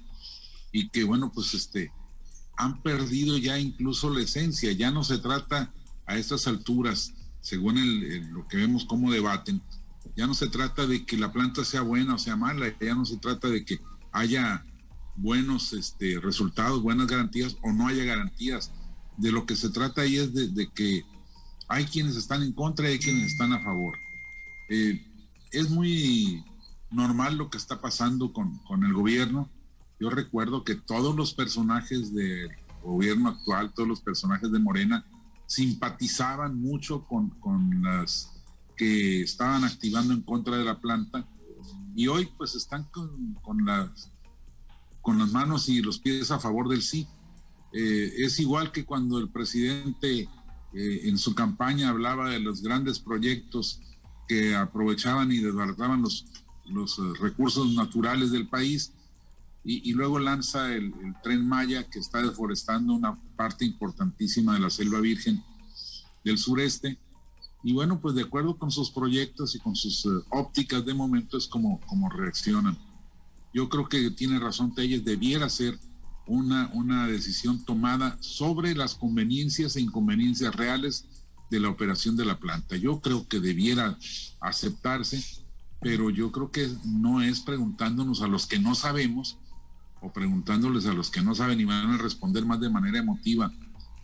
y 0.72 0.90
que 0.90 1.04
bueno, 1.04 1.32
pues 1.32 1.54
este, 1.54 1.92
han 2.56 2.82
perdido 2.82 3.38
ya 3.38 3.60
incluso 3.60 4.10
la 4.10 4.22
esencia, 4.22 4.72
ya 4.72 4.92
no 4.92 5.04
se 5.04 5.18
trata 5.18 5.74
a 6.06 6.18
estas 6.18 6.48
alturas, 6.48 7.14
según 7.42 7.76
lo 8.34 8.48
que 8.48 8.58
vemos 8.58 8.86
cómo 8.86 9.12
debaten, 9.12 9.62
ya 10.16 10.28
no 10.28 10.34
se 10.34 10.48
trata 10.48 10.88
de 10.88 11.06
que 11.06 11.18
la 11.18 11.32
planta 11.32 11.64
sea 11.64 11.82
buena 11.82 12.16
o 12.16 12.20
sea 12.20 12.36
mala, 12.36 12.74
ya 12.80 12.96
no 12.96 13.06
se 13.06 13.18
trata 13.18 13.48
de 13.48 13.64
que 13.64 13.80
haya 14.12 14.66
buenos 15.16 15.74
este, 15.74 16.20
resultados, 16.20 16.82
buenas 16.82 17.08
garantías 17.08 17.58
o 17.62 17.72
no 17.72 17.88
haya 17.88 18.04
garantías. 18.04 18.72
De 19.18 19.32
lo 19.32 19.46
que 19.46 19.56
se 19.56 19.70
trata 19.70 20.02
ahí 20.02 20.18
es 20.18 20.34
de, 20.34 20.70
que 20.74 21.04
hay 21.68 21.86
quienes 21.86 22.16
están 22.16 22.44
en 22.44 22.54
contra 22.54 22.90
y 22.90 22.94
hay 22.94 23.00
quienes 23.00 23.34
están 23.34 23.54
a 23.54 23.64
favor. 23.64 23.96
Eh, 24.70 25.06
es 25.52 25.70
muy 25.70 26.44
normal 26.90 27.38
lo 27.38 27.50
que 27.50 27.58
está 27.58 27.82
pasando 27.82 28.34
con, 28.34 28.58
con 28.60 28.84
el 28.84 28.94
gobierno. 28.94 29.50
Yo 30.00 30.10
recuerdo 30.10 30.64
que 30.64 30.76
todos 30.76 31.16
los 31.16 31.34
personajes 31.34 32.14
del 32.14 32.50
gobierno 32.84 33.30
actual, 33.30 33.74
todos 33.74 33.88
los 33.88 34.02
personajes 34.02 34.52
de 34.52 34.60
Morena, 34.60 35.06
simpatizaban 35.46 36.60
mucho 36.60 37.06
con, 37.06 37.30
con 37.42 37.84
las 37.84 38.41
que 38.82 39.22
estaban 39.22 39.64
activando 39.64 40.12
en 40.12 40.24
contra 40.24 40.58
de 40.58 40.66
la 40.66 40.82
planta 40.82 41.28
y 41.96 42.08
hoy 42.08 42.28
pues 42.36 42.56
están 42.56 42.86
con, 42.86 43.36
con 43.44 43.64
las, 43.64 44.10
con 45.04 45.20
las 45.20 45.32
manos 45.32 45.70
y 45.70 45.84
los 45.84 46.00
pies 46.00 46.32
a 46.32 46.40
favor 46.40 46.68
del 46.68 46.82
sí. 46.82 47.08
Eh, 47.74 48.12
es 48.18 48.40
igual 48.40 48.72
que 48.72 48.84
cuando 48.84 49.20
el 49.20 49.30
presidente 49.30 50.28
eh, 50.74 51.02
en 51.04 51.20
su 51.20 51.36
campaña 51.36 51.90
hablaba 51.90 52.32
de 52.32 52.40
los 52.40 52.64
grandes 52.64 52.98
proyectos 52.98 53.82
que 54.28 54.56
aprovechaban 54.56 55.32
y 55.32 55.38
desbarataban 55.38 56.02
los, 56.02 56.26
los 56.66 56.98
eh, 56.98 57.04
recursos 57.20 57.72
naturales 57.76 58.32
del 58.32 58.48
país 58.48 58.94
y, 59.64 59.94
luego 59.94 60.18
lanza 60.18 60.74
el, 60.74 60.92
tren 61.22 61.48
Maya 61.48 61.88
que 61.88 62.00
está 62.00 62.20
deforestando 62.24 62.96
una 62.96 63.22
parte 63.36 63.64
importantísima 63.64 64.56
de 64.56 64.60
la 64.62 64.72
selva 64.72 65.00
virgen 65.00 65.44
del 66.26 66.40
sureste. 66.40 66.98
Y 67.64 67.74
bueno, 67.74 68.00
pues 68.00 68.16
de 68.16 68.24
acuerdo 68.24 68.58
con 68.58 68.72
sus 68.72 68.90
proyectos 68.90 69.56
y 69.56 69.60
con 69.60 69.76
sus 69.76 70.08
ópticas 70.30 70.86
de 70.86 70.94
momento 70.94 71.38
es 71.38 71.48
como, 71.48 71.80
como 71.82 72.10
reaccionan. 72.10 72.78
Yo 73.54 73.70
creo 73.70 73.88
que 73.88 74.10
tiene 74.12 74.40
razón 74.40 74.74
Telles, 74.74 75.06
debiera 75.06 75.48
ser 75.50 75.78
una, 76.26 76.70
una 76.74 77.08
decisión 77.08 77.64
tomada 77.66 78.18
sobre 78.22 78.74
las 78.74 78.96
conveniencias 78.96 79.76
e 79.76 79.82
inconveniencias 79.82 80.56
reales 80.56 81.06
de 81.50 81.60
la 81.60 81.70
operación 81.70 82.16
de 82.16 82.26
la 82.26 82.40
planta. 82.40 82.78
Yo 82.78 83.02
creo 83.02 83.28
que 83.28 83.40
debiera 83.40 83.98
aceptarse, 84.40 85.24
pero 85.82 86.10
yo 86.10 86.32
creo 86.32 86.50
que 86.50 86.70
no 86.86 87.22
es 87.22 87.42
preguntándonos 87.42 88.22
a 88.22 88.28
los 88.28 88.48
que 88.48 88.60
no 88.60 88.74
sabemos 88.74 89.38
o 90.02 90.12
preguntándoles 90.12 90.86
a 90.86 90.94
los 90.94 91.12
que 91.12 91.22
no 91.22 91.36
saben 91.36 91.60
y 91.60 91.66
van 91.66 91.92
a 91.92 91.98
responder 91.98 92.46
más 92.46 92.60
de 92.60 92.70
manera 92.70 93.00
emotiva 93.00 93.52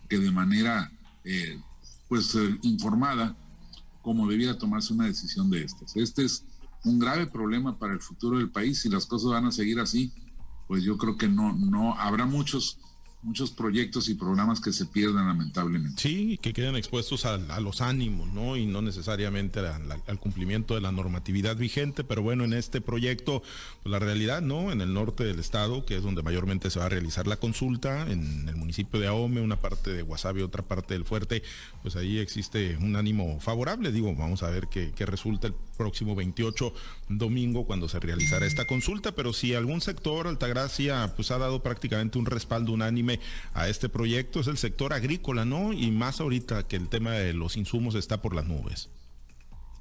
que 0.08 0.18
de 0.18 0.30
manera 0.30 0.92
eh, 1.24 1.60
pues 2.08 2.34
eh, 2.34 2.58
informada 2.62 3.36
como 4.08 4.26
debiera 4.26 4.56
tomarse 4.56 4.94
una 4.94 5.04
decisión 5.04 5.50
de 5.50 5.64
estas. 5.64 5.94
Este 5.94 6.24
es 6.24 6.42
un 6.82 6.98
grave 6.98 7.26
problema 7.26 7.78
para 7.78 7.92
el 7.92 8.00
futuro 8.00 8.38
del 8.38 8.50
país 8.50 8.80
si 8.80 8.88
las 8.88 9.04
cosas 9.04 9.32
van 9.32 9.44
a 9.44 9.52
seguir 9.52 9.78
así 9.80 10.14
pues 10.66 10.82
yo 10.82 10.96
creo 10.96 11.18
que 11.18 11.28
no, 11.28 11.52
no 11.52 11.92
habrá 11.94 12.24
muchos 12.24 12.78
muchos 13.22 13.50
proyectos 13.50 14.08
y 14.08 14.14
programas 14.14 14.60
que 14.60 14.72
se 14.72 14.86
pierdan 14.86 15.26
lamentablemente. 15.26 16.00
Sí, 16.00 16.38
que 16.40 16.52
queden 16.52 16.76
expuestos 16.76 17.24
a, 17.24 17.38
los 17.60 17.80
ánimos, 17.80 18.28
¿no? 18.28 18.56
Y 18.56 18.66
no 18.66 18.80
necesariamente 18.80 19.60
al 19.60 20.20
cumplimiento 20.20 20.74
de 20.74 20.80
la 20.80 20.92
normatividad 20.92 21.56
vigente, 21.56 22.04
pero 22.04 22.22
bueno, 22.22 22.44
en 22.44 22.52
este 22.52 22.80
proyecto, 22.80 23.42
pues 23.82 23.90
la 23.90 23.98
realidad, 23.98 24.40
¿no? 24.40 24.70
En 24.70 24.80
el 24.80 24.94
norte 24.94 25.24
del 25.24 25.40
estado, 25.40 25.84
que 25.84 25.96
es 25.96 26.02
donde 26.02 26.22
mayormente 26.22 26.70
se 26.70 26.78
va 26.78 26.86
a 26.86 26.88
realizar 26.88 27.26
la 27.26 27.36
consulta, 27.36 28.10
en 28.10 28.48
el 28.48 28.56
municipio 28.56 29.00
de 29.00 29.08
Ahome, 29.08 29.40
una 29.40 29.56
parte 29.56 29.92
de 29.92 30.02
Guasave, 30.02 30.44
otra 30.44 30.62
parte 30.62 30.94
del 30.94 31.04
Fuerte, 31.04 31.42
pues 31.82 31.96
ahí 31.96 32.18
existe 32.18 32.76
un 32.80 32.94
ánimo 32.94 33.40
favorable, 33.40 33.90
digo, 33.90 34.14
vamos 34.14 34.44
a 34.44 34.50
ver 34.50 34.68
qué, 34.68 34.92
qué 34.94 35.06
resulta 35.06 35.48
el 35.48 35.54
próximo 35.76 36.14
28 36.14 36.72
domingo 37.08 37.66
cuando 37.66 37.88
se 37.88 37.98
realizará 37.98 38.46
esta 38.46 38.66
consulta, 38.66 39.12
pero 39.12 39.32
si 39.32 39.54
algún 39.54 39.80
sector, 39.80 40.28
Altagracia, 40.28 41.12
pues 41.16 41.30
ha 41.30 41.38
dado 41.38 41.62
prácticamente 41.62 42.18
un 42.18 42.26
respaldo 42.26 42.72
unánime 42.72 43.07
a 43.54 43.68
este 43.68 43.88
proyecto, 43.88 44.40
es 44.40 44.46
el 44.46 44.58
sector 44.58 44.92
agrícola, 44.92 45.44
¿no? 45.44 45.72
Y 45.72 45.90
más 45.90 46.20
ahorita 46.20 46.66
que 46.66 46.76
el 46.76 46.88
tema 46.88 47.12
de 47.12 47.32
los 47.32 47.56
insumos 47.56 47.94
está 47.94 48.20
por 48.20 48.34
las 48.34 48.46
nubes. 48.46 48.88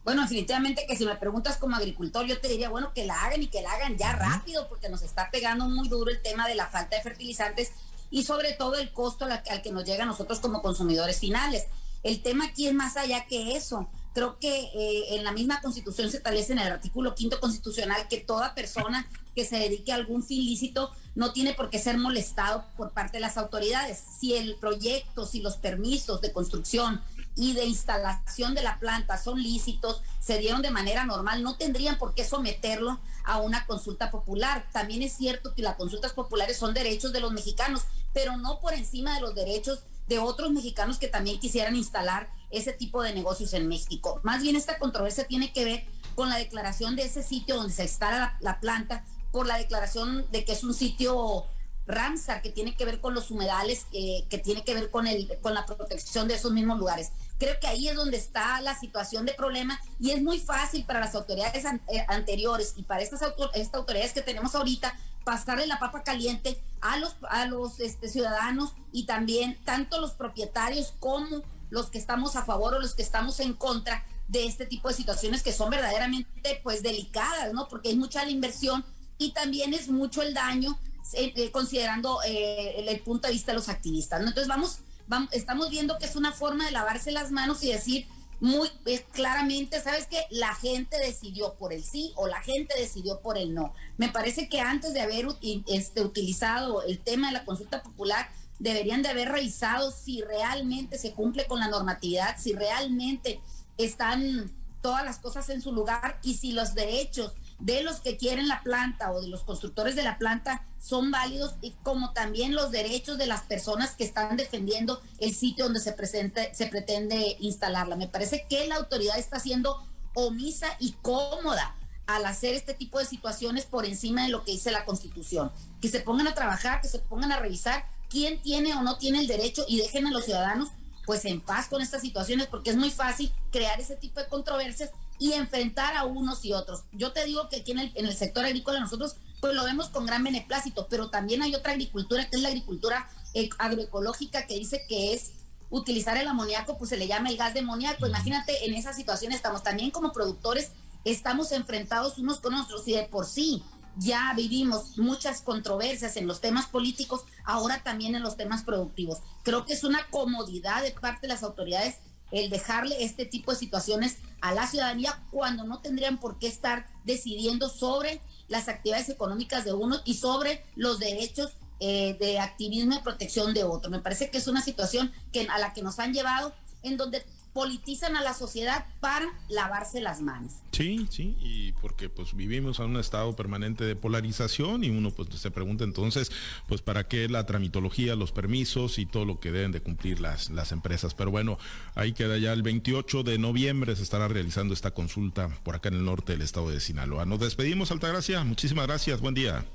Bueno, 0.08 0.22
definitivamente 0.22 0.86
que 0.88 0.96
si 0.96 1.06
me 1.06 1.18
preguntas 1.18 1.58
como 1.58 1.76
agricultor, 1.76 2.26
yo 2.26 2.40
te 2.40 2.48
diría, 2.48 2.70
bueno, 2.70 2.94
que 2.94 3.06
la 3.06 3.26
hagan 3.26 3.44
y 3.44 3.48
que 3.48 3.62
la 3.62 3.74
hagan 3.74 3.98
ya 3.98 4.13
rápido, 4.13 4.70
porque 4.70 4.88
nos 4.88 5.02
está 5.02 5.30
pegando 5.32 5.68
muy 5.68 5.90
duro 5.90 6.10
el 6.10 6.22
tema 6.22 6.48
de 6.48 6.56
la 6.56 6.68
falta 6.68 6.96
de 6.96 7.02
fertilizantes 7.02 7.74
y 8.10 8.24
sobre 8.24 8.54
todo 8.54 8.76
el 8.76 8.94
costo 8.94 9.26
al, 9.26 9.62
que 9.62 9.72
nos 9.74 9.84
llega 9.84 10.04
a 10.04 10.08
nosotros 10.08 10.40
como 10.40 10.62
consumidores 10.62 11.20
finales. 11.20 11.66
El 12.04 12.22
tema 12.22 12.46
aquí 12.46 12.68
es 12.68 12.74
más 12.74 12.96
allá 12.96 13.26
que 13.26 13.58
eso 13.58 13.90
creo 14.18 14.40
que 14.40 14.72
eh, 14.74 15.16
en 15.16 15.24
la 15.24 15.32
misma 15.32 15.62
constitución 15.62 16.10
se 16.10 16.18
establece 16.18 16.52
en 16.52 16.58
el 16.58 16.72
artículo 16.72 17.14
quinto 17.14 17.40
constitucional 17.40 18.08
que 18.10 18.18
toda 18.18 18.56
persona 18.56 19.08
que 19.36 19.46
se 19.46 19.60
dedique 19.60 19.92
a 19.92 19.96
algún 19.96 20.24
fin 20.24 20.44
lícito 20.44 20.90
no 21.14 21.34
tiene 21.34 21.54
por 21.54 21.70
qué 21.70 21.78
ser 21.78 22.00
molestado 22.00 22.66
por 22.78 22.94
parte 22.94 23.18
de 23.18 23.22
las 23.22 23.38
autoridades. 23.38 24.02
Si 24.20 24.34
el 24.34 24.56
proyecto, 24.56 25.28
si 25.28 25.40
los 25.40 25.58
permisos 25.58 26.20
de 26.22 26.34
construcción 26.34 27.00
y 27.36 27.54
de 27.54 27.66
instalación 27.66 28.56
de 28.56 28.64
la 28.64 28.80
planta 28.80 29.20
son 29.20 29.40
lícitos, 29.40 30.02
se 30.20 30.40
dieron 30.40 30.64
de 30.64 30.72
manera 30.72 31.06
normal, 31.06 31.44
no 31.44 31.56
tendrían 31.56 32.00
por 32.00 32.16
qué 32.16 32.26
someterlo 32.26 33.00
a 33.24 33.38
una 33.38 33.68
consulta 33.68 34.10
popular. 34.10 34.68
También 34.74 35.04
es 35.04 35.14
cierto 35.14 35.54
que 35.54 35.62
las 35.62 35.76
consultas 35.76 36.14
populares 36.14 36.58
son 36.58 36.74
derechos 36.74 37.14
de 37.14 37.20
los 37.20 37.34
mexicanos, 37.34 37.84
pero 38.16 38.36
no 38.36 38.62
por 38.62 38.74
encima 38.74 39.14
de 39.14 39.22
los 39.22 39.36
derechos 39.36 39.84
de 40.08 40.20
otros 40.20 40.52
mexicanos 40.52 40.98
que 40.98 41.08
también 41.08 41.39
quisieran 41.39 41.76
instalar 41.76 42.30
ese 42.50 42.74
tipo 42.74 43.02
de 43.02 43.13
negocios 43.13 43.54
en 43.54 43.67
México. 43.67 44.20
Más 44.24 44.41
bien 44.41 44.56
esta 44.56 44.80
controversia 44.80 45.28
tiene 45.28 45.52
que 45.52 45.65
ver 45.65 45.86
con 46.15 46.30
la 46.30 46.38
declaración 46.38 46.96
de 46.96 47.04
ese 47.04 47.24
sitio 47.24 47.56
donde 47.58 47.74
se 47.74 47.84
instala 47.84 48.38
la, 48.39 48.60
planta, 48.60 49.04
por 49.32 49.46
la 49.46 49.58
declaración 49.58 50.26
de 50.32 50.46
que 50.46 50.54
es 50.54 50.63
un 50.63 50.74
sitio 50.74 51.46
Ramsar, 51.86 52.41
que 52.41 52.50
tiene 52.50 52.76
que 52.76 52.86
ver 52.86 53.00
con 53.00 53.13
los 53.13 53.32
humedales, 53.32 53.86
que 53.91 54.41
tiene 54.43 54.63
que 54.63 54.74
ver 54.74 54.89
con, 54.89 55.08
el, 55.08 55.38
con 55.41 55.54
la 55.54 55.65
protección 55.65 56.28
de 56.28 56.36
esos 56.36 56.52
mismos 56.52 56.80
lugares. 56.80 57.12
Creo 57.38 57.60
que 57.60 57.67
ahí 57.67 57.88
es 57.88 57.96
donde 57.96 58.17
está 58.17 58.60
la 58.62 58.78
situación 58.78 59.26
de 59.26 59.34
problema 59.34 59.80
y 60.00 60.12
es 60.12 60.22
muy 60.22 60.39
fácil 60.39 60.86
para 60.86 61.00
las 61.00 61.15
autoridades 61.15 61.65
eh, 61.65 62.06
anteriores 62.08 62.74
y 62.78 62.84
para 62.84 63.02
estas, 63.02 63.22
estas 63.54 63.76
autoridades 63.76 64.13
que 64.13 64.22
tenemos 64.22 64.56
ahorita 64.56 64.98
pasarle 65.28 65.68
la 65.68 65.78
papa 65.78 66.04
caliente 66.04 66.58
a 66.80 66.96
los, 66.96 67.18
a 67.30 67.46
los 67.48 67.82
este, 67.82 68.08
ciudadanos 68.08 68.72
y 68.94 69.06
también 69.06 69.60
tanto 69.66 70.00
los 70.00 70.12
propietarios 70.12 70.94
como 71.02 71.44
los 71.70 71.88
que 71.88 71.98
estamos 71.98 72.38
a 72.38 72.46
favor 72.46 72.76
o 72.76 72.80
los 72.80 72.96
que 72.96 73.02
estamos 73.02 73.42
en 73.42 73.52
contra 73.52 74.06
de 74.30 74.46
este 74.46 74.66
tipo 74.66 74.88
de 74.88 74.94
situaciones 74.94 75.44
que 75.44 75.52
son 75.52 75.70
verdaderamente 75.70 76.62
pues 76.63 76.82
delicadas, 76.82 77.52
¿no? 77.52 77.68
Porque 77.68 77.90
es 77.90 77.98
mucha 77.98 78.24
la 78.24 78.32
inversión 78.32 78.86
y 79.18 79.34
también 79.34 79.74
es 79.74 79.90
mucho 79.90 80.22
el 80.22 80.34
daño 80.34 80.80
eh, 81.12 81.34
eh, 81.36 81.52
considerando 81.52 82.20
eh, 82.26 82.86
el, 82.88 83.00
punto 83.02 83.28
de 83.28 83.34
vista 83.34 83.52
de 83.52 83.58
los 83.58 83.68
activistas, 83.68 84.22
¿no? 84.22 84.30
Entonces 84.30 84.48
vamos, 84.48 84.78
vamos, 85.10 85.28
estamos 85.34 85.70
viendo 85.70 85.98
que 85.98 86.06
es 86.06 86.16
una 86.16 86.32
forma 86.32 86.68
de 86.68 86.72
lavarse 86.72 87.12
las 87.12 87.32
manos 87.32 87.62
y 87.66 87.74
decir 87.74 88.08
muy 88.39 88.69
claramente, 89.12 89.82
¿sabes 89.82 90.08
qué? 90.08 90.26
La 90.30 90.54
gente 90.54 90.97
decidió 91.00 91.56
por 91.56 91.73
el 91.73 91.84
sí 91.84 92.13
o 92.15 92.28
la 92.28 92.41
gente 92.41 92.76
decidió 92.78 93.19
por 93.21 93.38
el 93.38 93.54
no. 93.54 93.73
Me 93.97 94.10
parece 94.10 94.47
que 94.47 94.62
antes 94.62 94.93
de 94.93 95.02
haber 95.02 95.28
este, 95.67 96.02
utilizado 96.02 96.84
el 96.84 97.00
tema 97.00 97.28
de 97.28 97.34
la 97.34 97.45
consulta 97.45 97.82
popular, 97.82 98.30
deberían 98.60 99.02
de 99.02 99.10
haber 99.10 99.30
revisado 99.30 99.91
si 99.91 100.21
realmente 100.21 100.97
se 100.97 101.13
cumple 101.13 101.45
con 101.45 101.60
la 101.60 101.67
normatividad, 101.67 102.38
si 102.38 102.54
realmente 102.54 103.39
están 103.78 104.52
todas 104.82 105.04
las 105.04 105.17
cosas 105.17 105.50
en 105.50 105.62
su 105.62 105.71
lugar 105.71 106.19
y 106.23 106.36
si 106.36 106.52
los 106.52 106.73
derechos 106.73 107.34
de 107.60 107.82
los 107.82 108.00
que 108.00 108.17
quieren 108.17 108.48
la 108.48 108.62
planta 108.62 109.12
o 109.12 109.22
de 109.22 109.28
los 109.28 109.43
constructores 109.43 109.96
de 109.96 110.04
la 110.04 110.17
planta 110.17 110.65
son 110.80 111.10
válidos 111.10 111.56
y 111.62 111.72
como 111.84 112.13
también 112.13 112.54
los 112.54 112.72
derechos 112.72 113.17
de 113.17 113.26
las 113.26 113.41
personas 113.41 113.96
que 113.96 114.04
están 114.04 114.38
defendiendo 114.38 115.02
el 115.20 115.34
sitio 115.34 115.65
donde 115.65 115.80
se 115.80 115.93
presente, 115.93 116.54
se 116.54 116.67
pretende 116.67 117.36
instalarla. 117.39 117.96
Me 117.96 118.08
parece 118.08 118.46
que 118.48 118.67
la 118.67 118.76
autoridad 118.76 119.17
está 119.17 119.39
siendo 119.39 119.84
omisa 120.13 120.67
y 120.80 120.93
cómoda 121.02 121.76
al 122.06 122.26
hacer 122.26 122.54
este 122.54 122.74
tipo 122.74 123.00
de 123.00 123.06
situaciones 123.06 123.65
por 123.65 123.86
encima 123.86 124.24
de 124.24 124.30
lo 124.30 124.43
que 124.43 124.52
dice 124.52 124.72
la 124.72 124.86
Constitución. 124.86 125.52
Que 125.82 125.89
se 125.89 126.00
pongan 126.00 126.28
a 126.28 126.36
trabajar, 126.36 126.82
que 126.82 126.88
se 126.88 127.00
pongan 127.00 127.32
a 127.32 127.39
revisar 127.39 127.86
quién 128.10 128.41
tiene 128.41 128.74
o 128.76 128.82
no 128.82 128.98
tiene 128.98 129.20
el 129.20 129.28
derecho 129.28 129.65
y 129.67 129.78
dejen 129.78 130.08
a 130.08 130.12
los 130.12 130.26
ciudadanos 130.26 130.70
pues 131.06 131.24
en 131.26 131.39
paz 131.39 131.67
con 131.67 131.82
estas 131.82 132.02
situaciones 132.02 132.48
porque 132.48 132.70
es 132.70 132.76
muy 132.76 132.91
fácil 132.91 133.32
crear 133.52 133.80
ese 133.80 133.96
tipo 133.96 134.20
de 134.20 134.28
controversias 134.28 134.91
y 135.20 135.34
enfrentar 135.34 135.96
a 135.96 136.06
unos 136.06 136.44
y 136.46 136.54
otros. 136.54 136.84
Yo 136.92 137.12
te 137.12 137.26
digo 137.26 137.50
que 137.50 137.58
aquí 137.58 137.72
en 137.72 137.80
el, 137.80 137.92
en 137.96 138.06
el 138.06 138.16
sector 138.16 138.46
agrícola 138.46 138.80
nosotros 138.80 139.18
pues 139.40 139.54
lo 139.54 139.64
vemos 139.64 139.90
con 139.90 140.06
gran 140.06 140.24
beneplácito, 140.24 140.88
pero 140.90 141.10
también 141.10 141.42
hay 141.42 141.54
otra 141.54 141.74
agricultura 141.74 142.30
que 142.30 142.38
es 142.38 142.42
la 142.42 142.50
agricultura 142.50 143.08
eh, 143.34 143.50
agroecológica 143.60 144.48
que 144.48 144.56
dice 144.56 144.82
que 144.88 145.14
es 145.14 145.34
utilizar 145.70 146.18
el 146.18 146.28
amoníaco, 146.28 146.78
pues 146.78 146.90
se 146.90 146.98
le 146.98 147.08
llama 147.08 147.30
el 147.30 147.38
gas 147.38 147.54
de 147.54 147.60
amoníaco. 147.60 148.08
Imagínate, 148.08 148.66
en 148.66 148.74
esa 148.74 148.94
situación 148.94 149.32
estamos 149.32 149.64
también 149.64 149.92
como 149.92 150.12
productores, 150.12 150.72
estamos 151.06 151.52
enfrentados 151.52 152.18
unos 152.18 152.40
con 152.40 152.54
otros 152.56 152.88
y 152.88 152.94
de 152.94 153.04
por 153.04 153.26
sí 153.26 153.64
ya 153.98 154.34
vivimos 154.36 154.98
muchas 154.98 155.42
controversias 155.42 156.18
en 156.18 156.28
los 156.28 156.40
temas 156.40 156.68
políticos, 156.68 157.26
ahora 157.44 157.82
también 157.84 158.16
en 158.16 158.24
los 158.24 158.38
temas 158.38 158.64
productivos. 158.64 159.20
Creo 159.44 159.66
que 159.66 159.74
es 159.74 159.84
una 159.84 160.08
comodidad 160.10 160.84
de 160.84 160.92
parte 160.92 161.22
de 161.22 161.34
las 161.34 161.44
autoridades 161.44 161.96
el 162.32 162.50
dejarle 162.50 163.04
este 163.04 163.26
tipo 163.26 163.52
de 163.52 163.58
situaciones 163.58 164.18
a 164.42 164.54
la 164.54 164.68
ciudadanía 164.68 165.24
cuando 165.32 165.63
no 165.63 165.80
tendrían 165.80 166.20
por 166.20 166.40
qué 166.40 166.48
estar 166.48 166.88
decidiendo 167.06 167.70
sobre 167.70 168.22
las 168.48 168.68
actividades 168.68 169.10
económicas 169.10 169.66
de 169.66 169.74
uno 169.74 169.98
y 170.06 170.16
sobre 170.16 170.63
los 170.76 171.00
derechos 171.00 171.54
eh, 171.80 172.18
de 172.20 172.40
activismo 172.40 172.96
y 172.96 173.00
protección 173.00 173.54
de 173.54 173.63
otro. 173.63 173.92
Me 173.92 174.00
parece 174.00 174.30
que 174.30 174.40
es 174.40 174.48
una 174.48 174.62
situación 174.62 175.12
que, 175.32 175.48
a 175.48 175.60
la 175.60 175.74
que 175.74 175.82
nos 175.82 176.00
han 176.00 176.13
llevado 176.13 176.54
en 176.88 176.97
donde 176.97 177.23
politizan 177.58 178.15
a 178.15 178.21
la 178.21 178.36
sociedad 178.36 178.86
para 179.00 179.26
lavarse 179.50 180.00
las 180.00 180.21
manos. 180.21 180.54
Sí, 180.71 181.08
sí, 181.10 181.36
y 181.39 181.71
porque 181.82 182.08
pues 182.08 182.36
vivimos 182.36 182.78
en 182.78 182.91
un 182.91 182.97
estado 182.97 183.36
permanente 183.36 183.84
de 183.84 183.95
polarización 183.95 184.84
y 184.84 184.91
uno 184.91 185.10
pues 185.10 185.30
se 185.39 185.50
pregunta 185.50 185.84
entonces 185.84 186.32
pues 186.67 186.84
para 186.84 187.08
qué 187.08 187.28
la 187.28 187.47
tramitología, 187.47 188.15
los 188.15 188.32
permisos 188.32 189.00
y 189.00 189.08
todo 189.08 189.26
lo 189.26 189.39
que 189.39 189.52
deben 189.52 189.71
de 189.71 189.82
cumplir 189.82 190.19
las, 190.19 190.52
las 190.52 190.71
empresas. 190.71 191.15
Pero 191.15 191.32
bueno, 191.32 191.58
ahí 191.95 192.13
queda 192.13 192.38
ya 192.38 192.54
el 192.54 192.62
28 192.62 193.23
de 193.23 193.39
noviembre 193.39 193.95
se 193.95 194.04
estará 194.04 194.28
realizando 194.28 194.76
esta 194.76 194.91
consulta 194.91 195.50
por 195.63 195.76
acá 195.76 195.89
en 195.89 195.95
el 195.95 196.06
norte 196.06 196.34
del 196.34 196.43
estado 196.43 196.69
de 196.69 196.80
Sinaloa. 196.80 197.26
Nos 197.26 197.39
despedimos, 197.39 197.91
Altagracia, 197.91 198.43
muchísimas 198.43 198.86
gracias, 198.86 199.19
buen 199.19 199.34
día. 199.34 199.65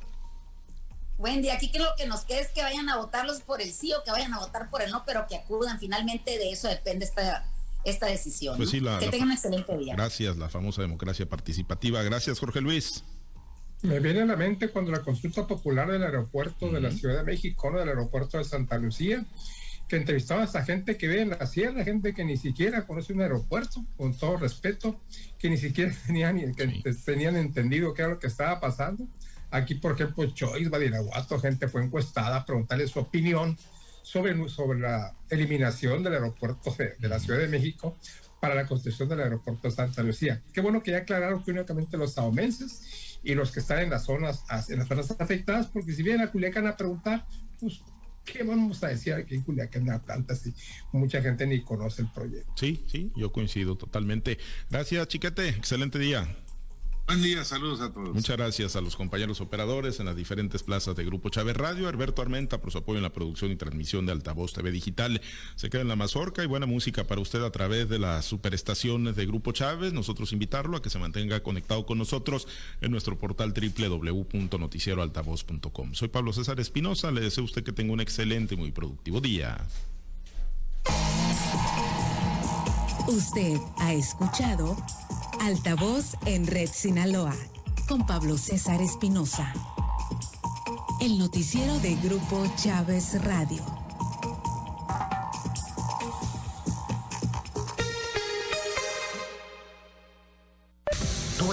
Buen 1.23 1.41
día, 1.41 1.55
aquí 1.55 1.71
que 1.71 1.79
lo 1.79 1.87
que 1.97 2.05
nos 2.09 2.25
queda 2.25 2.41
es 2.41 2.49
que 2.49 2.63
vayan 2.63 2.89
a 2.89 2.97
votarlos 2.97 3.43
por 3.43 3.63
el 3.63 3.73
sí 3.73 3.93
o 3.93 4.03
que 4.03 4.11
vayan 4.11 4.35
a 4.35 4.41
votar 4.41 4.69
por 4.71 4.83
el 4.83 4.91
no, 4.91 5.05
pero 5.07 5.25
que 5.29 5.37
acudan. 5.37 5.79
Finalmente 5.79 6.37
de 6.37 6.51
eso 6.51 6.67
depende 6.67 7.05
esta 7.05 7.49
esta 7.85 8.07
decisión. 8.07 8.57
Pues 8.57 8.71
sí, 8.71 8.81
la, 8.81 8.99
que 8.99 9.07
tengan 9.07 9.29
un 9.29 9.35
excelente 9.35 9.79
día. 9.79 9.95
Gracias, 9.95 10.37
la 10.37 10.49
famosa 10.49 10.83
democracia 10.83 11.29
participativa. 11.29 12.03
Gracias, 12.03 12.41
Jorge 12.41 12.61
Luis. 12.61 13.05
Me 13.83 14.01
viene 14.01 14.23
a 14.23 14.25
la 14.25 14.35
mente 14.35 14.71
cuando 14.71 14.91
la 14.91 15.03
consulta 15.03 15.47
popular 15.47 15.93
del 15.93 16.03
aeropuerto 16.03 16.69
de 16.73 16.81
la 16.81 16.91
Ciudad 16.91 17.19
de 17.19 17.23
México, 17.23 17.71
¿no? 17.71 17.79
del 17.79 17.91
aeropuerto 17.91 18.39
de 18.39 18.45
Santa 18.45 18.77
Lucía, 18.79 19.25
que 19.87 19.95
entrevistaba 19.99 20.43
a 20.43 20.47
esa 20.47 20.65
gente 20.65 20.97
que 20.97 21.07
vive 21.07 21.23
en 21.23 21.31
la 21.31 21.47
sierra, 21.47 21.85
gente 21.85 22.15
que 22.15 22.25
ni 22.25 22.37
siquiera 22.37 22.85
conoce 22.85 23.13
un 23.13 23.21
aeropuerto, 23.21 23.85
con 23.97 24.19
todo 24.19 24.39
respeto, 24.39 25.01
que 25.39 25.51
ni 25.51 25.57
siquiera 25.57 25.95
tenían, 26.07 26.53
que 26.53 26.95
tenían 27.05 27.37
entendido 27.37 27.95
qué 27.95 28.03
era 28.03 28.11
lo 28.11 28.19
que 28.19 28.27
estaba 28.27 28.59
pasando. 28.59 29.07
Aquí, 29.53 29.75
por 29.75 29.93
ejemplo, 29.93 30.25
Choice, 30.31 30.71
Badiraguato, 30.71 31.38
gente 31.38 31.69
fue 31.69 31.85
encuestada 31.85 32.37
a 32.37 32.47
preguntarle 32.47 32.88
su 32.88 32.99
opinión 32.99 33.57
sobre, 34.03 34.49
sobre 34.49 34.81
la 34.81 35.15
eliminación 35.29 36.03
del 36.03 36.15
aeropuerto 36.15 36.75
de, 36.77 37.09
la 37.09 37.21
Ciudad 37.21 37.38
de 37.38 37.49
México 37.49 37.97
para 38.41 38.55
la 38.55 38.67
construcción 38.67 39.11
del 39.11 39.21
aeropuerto 39.21 39.71
Santa 39.71 40.03
Lucía. 40.03 40.43
Qué 40.55 40.62
bueno 40.62 40.83
que 40.83 40.93
ya 40.93 40.99
aclararon 40.99 41.45
que 41.45 41.51
únicamente 41.51 41.99
los 41.99 42.15
saomenses 42.15 43.21
y 43.23 43.35
los 43.35 43.53
que 43.53 43.61
están 43.61 43.81
en 43.81 43.91
las 43.91 44.05
zonas, 44.05 44.43
en 44.71 44.79
las 44.79 44.88
zonas 44.88 45.15
afectadas, 45.19 45.67
porque 45.67 45.93
si 45.93 46.03
vienen 46.03 46.27
a 46.27 46.31
Culiacán 46.31 46.67
a 46.67 46.75
preguntar, 46.75 47.27
pues, 47.61 47.83
¿qué 48.25 48.43
vamos 48.43 48.83
a 48.83 48.88
decir 48.88 49.12
aquí 49.12 49.35
en 49.35 49.43
Culiacán 49.43 49.85
de 49.85 49.93
Atlanta 49.93 50.35
si 50.35 50.55
mucha 50.93 51.21
gente 51.21 51.47
ni 51.47 51.62
conoce 51.62 52.03
el 52.03 52.09
proyecto? 52.11 52.53
Sí, 52.57 52.85
sí, 52.88 53.12
yo 53.15 53.31
coincido 53.31 53.77
totalmente. 53.77 54.38
Gracias, 54.71 55.07
Chiquete. 55.09 55.51
Excelente 55.51 55.99
día. 55.99 56.27
Buen 57.12 57.22
día, 57.22 57.44
saludos 57.44 57.83
a 57.83 57.92
todos. 57.92 58.14
Muchas 58.14 58.38
gracias 58.38 58.75
a 58.75 58.81
los 58.81 58.96
compañeros 58.96 59.42
operadores 59.42 60.01
en 60.01 60.07
las 60.07 60.16
diferentes 60.16 60.62
plazas 60.62 60.96
de 60.96 61.05
Grupo 61.05 61.29
Chávez 61.29 61.55
Radio, 61.55 61.87
Alberto 61.87 62.22
Armenta 62.22 62.59
por 62.59 62.72
su 62.72 62.79
apoyo 62.79 62.96
en 62.96 63.03
la 63.03 63.12
producción 63.12 63.51
y 63.51 63.57
transmisión 63.57 64.07
de 64.07 64.12
Altavoz 64.12 64.55
TV 64.55 64.70
Digital. 64.70 65.20
Se 65.55 65.68
queda 65.68 65.83
en 65.83 65.88
la 65.88 65.96
mazorca 65.96 66.42
y 66.42 66.46
buena 66.46 66.64
música 66.64 67.05
para 67.05 67.20
usted 67.20 67.42
a 67.42 67.51
través 67.51 67.90
de 67.90 67.98
las 67.98 68.25
superestaciones 68.25 69.14
de 69.14 69.27
Grupo 69.27 69.53
Chávez. 69.53 69.92
Nosotros 69.92 70.33
invitarlo 70.33 70.79
a 70.79 70.81
que 70.81 70.88
se 70.88 70.98
mantenga 70.98 71.42
conectado 71.42 71.85
con 71.85 71.98
nosotros 71.98 72.48
en 72.81 72.90
nuestro 72.90 73.18
portal 73.18 73.53
www.noticieroaltavoz.com. 73.53 75.92
Soy 75.92 76.09
Pablo 76.09 76.33
César 76.33 76.61
Espinosa, 76.61 77.11
le 77.11 77.20
deseo 77.20 77.42
a 77.42 77.44
usted 77.44 77.62
que 77.62 77.72
tenga 77.72 77.92
un 77.92 78.01
excelente 78.01 78.55
y 78.55 78.57
muy 78.57 78.72
productivo 78.72 79.20
día. 79.20 79.66
Usted 83.07 83.59
ha 83.79 83.92
escuchado 83.92 84.77
Altavoz 85.43 86.15
en 86.25 86.47
Red 86.47 86.71
Sinaloa 86.73 87.35
con 87.89 88.07
Pablo 88.07 88.39
César 88.39 88.81
Espinosa. 88.81 89.53
El 91.01 91.19
noticiero 91.19 91.81
de 91.81 91.97
Grupo 91.97 92.47
Chávez 92.57 93.21
Radio. 93.25 93.82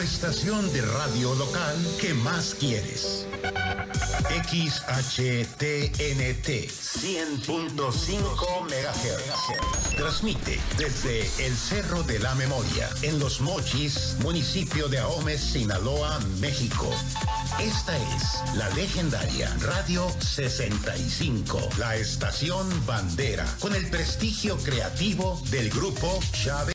Estación 0.01 0.71
de 0.71 0.81
radio 0.81 1.35
local 1.35 1.75
que 1.99 2.13
más 2.13 2.55
quieres. 2.55 3.25
XHTNT 4.29 5.59
100.5 6.69 8.61
MHz. 8.63 9.95
Transmite 9.97 10.59
desde 10.77 11.29
el 11.45 11.53
Cerro 11.53 12.03
de 12.03 12.19
la 12.19 12.33
Memoria, 12.35 12.89
en 13.01 13.19
Los 13.19 13.41
Mochis, 13.41 14.15
municipio 14.21 14.87
de 14.87 14.99
Ahome, 14.99 15.37
Sinaloa, 15.37 16.19
México. 16.39 16.89
Esta 17.59 17.97
es 17.97 18.41
la 18.55 18.69
legendaria 18.69 19.53
Radio 19.61 20.07
65, 20.19 21.59
la 21.77 21.97
estación 21.97 22.69
bandera, 22.85 23.45
con 23.59 23.75
el 23.75 23.89
prestigio 23.89 24.55
creativo 24.57 25.41
del 25.49 25.69
grupo 25.69 26.19
Chávez. 26.31 26.67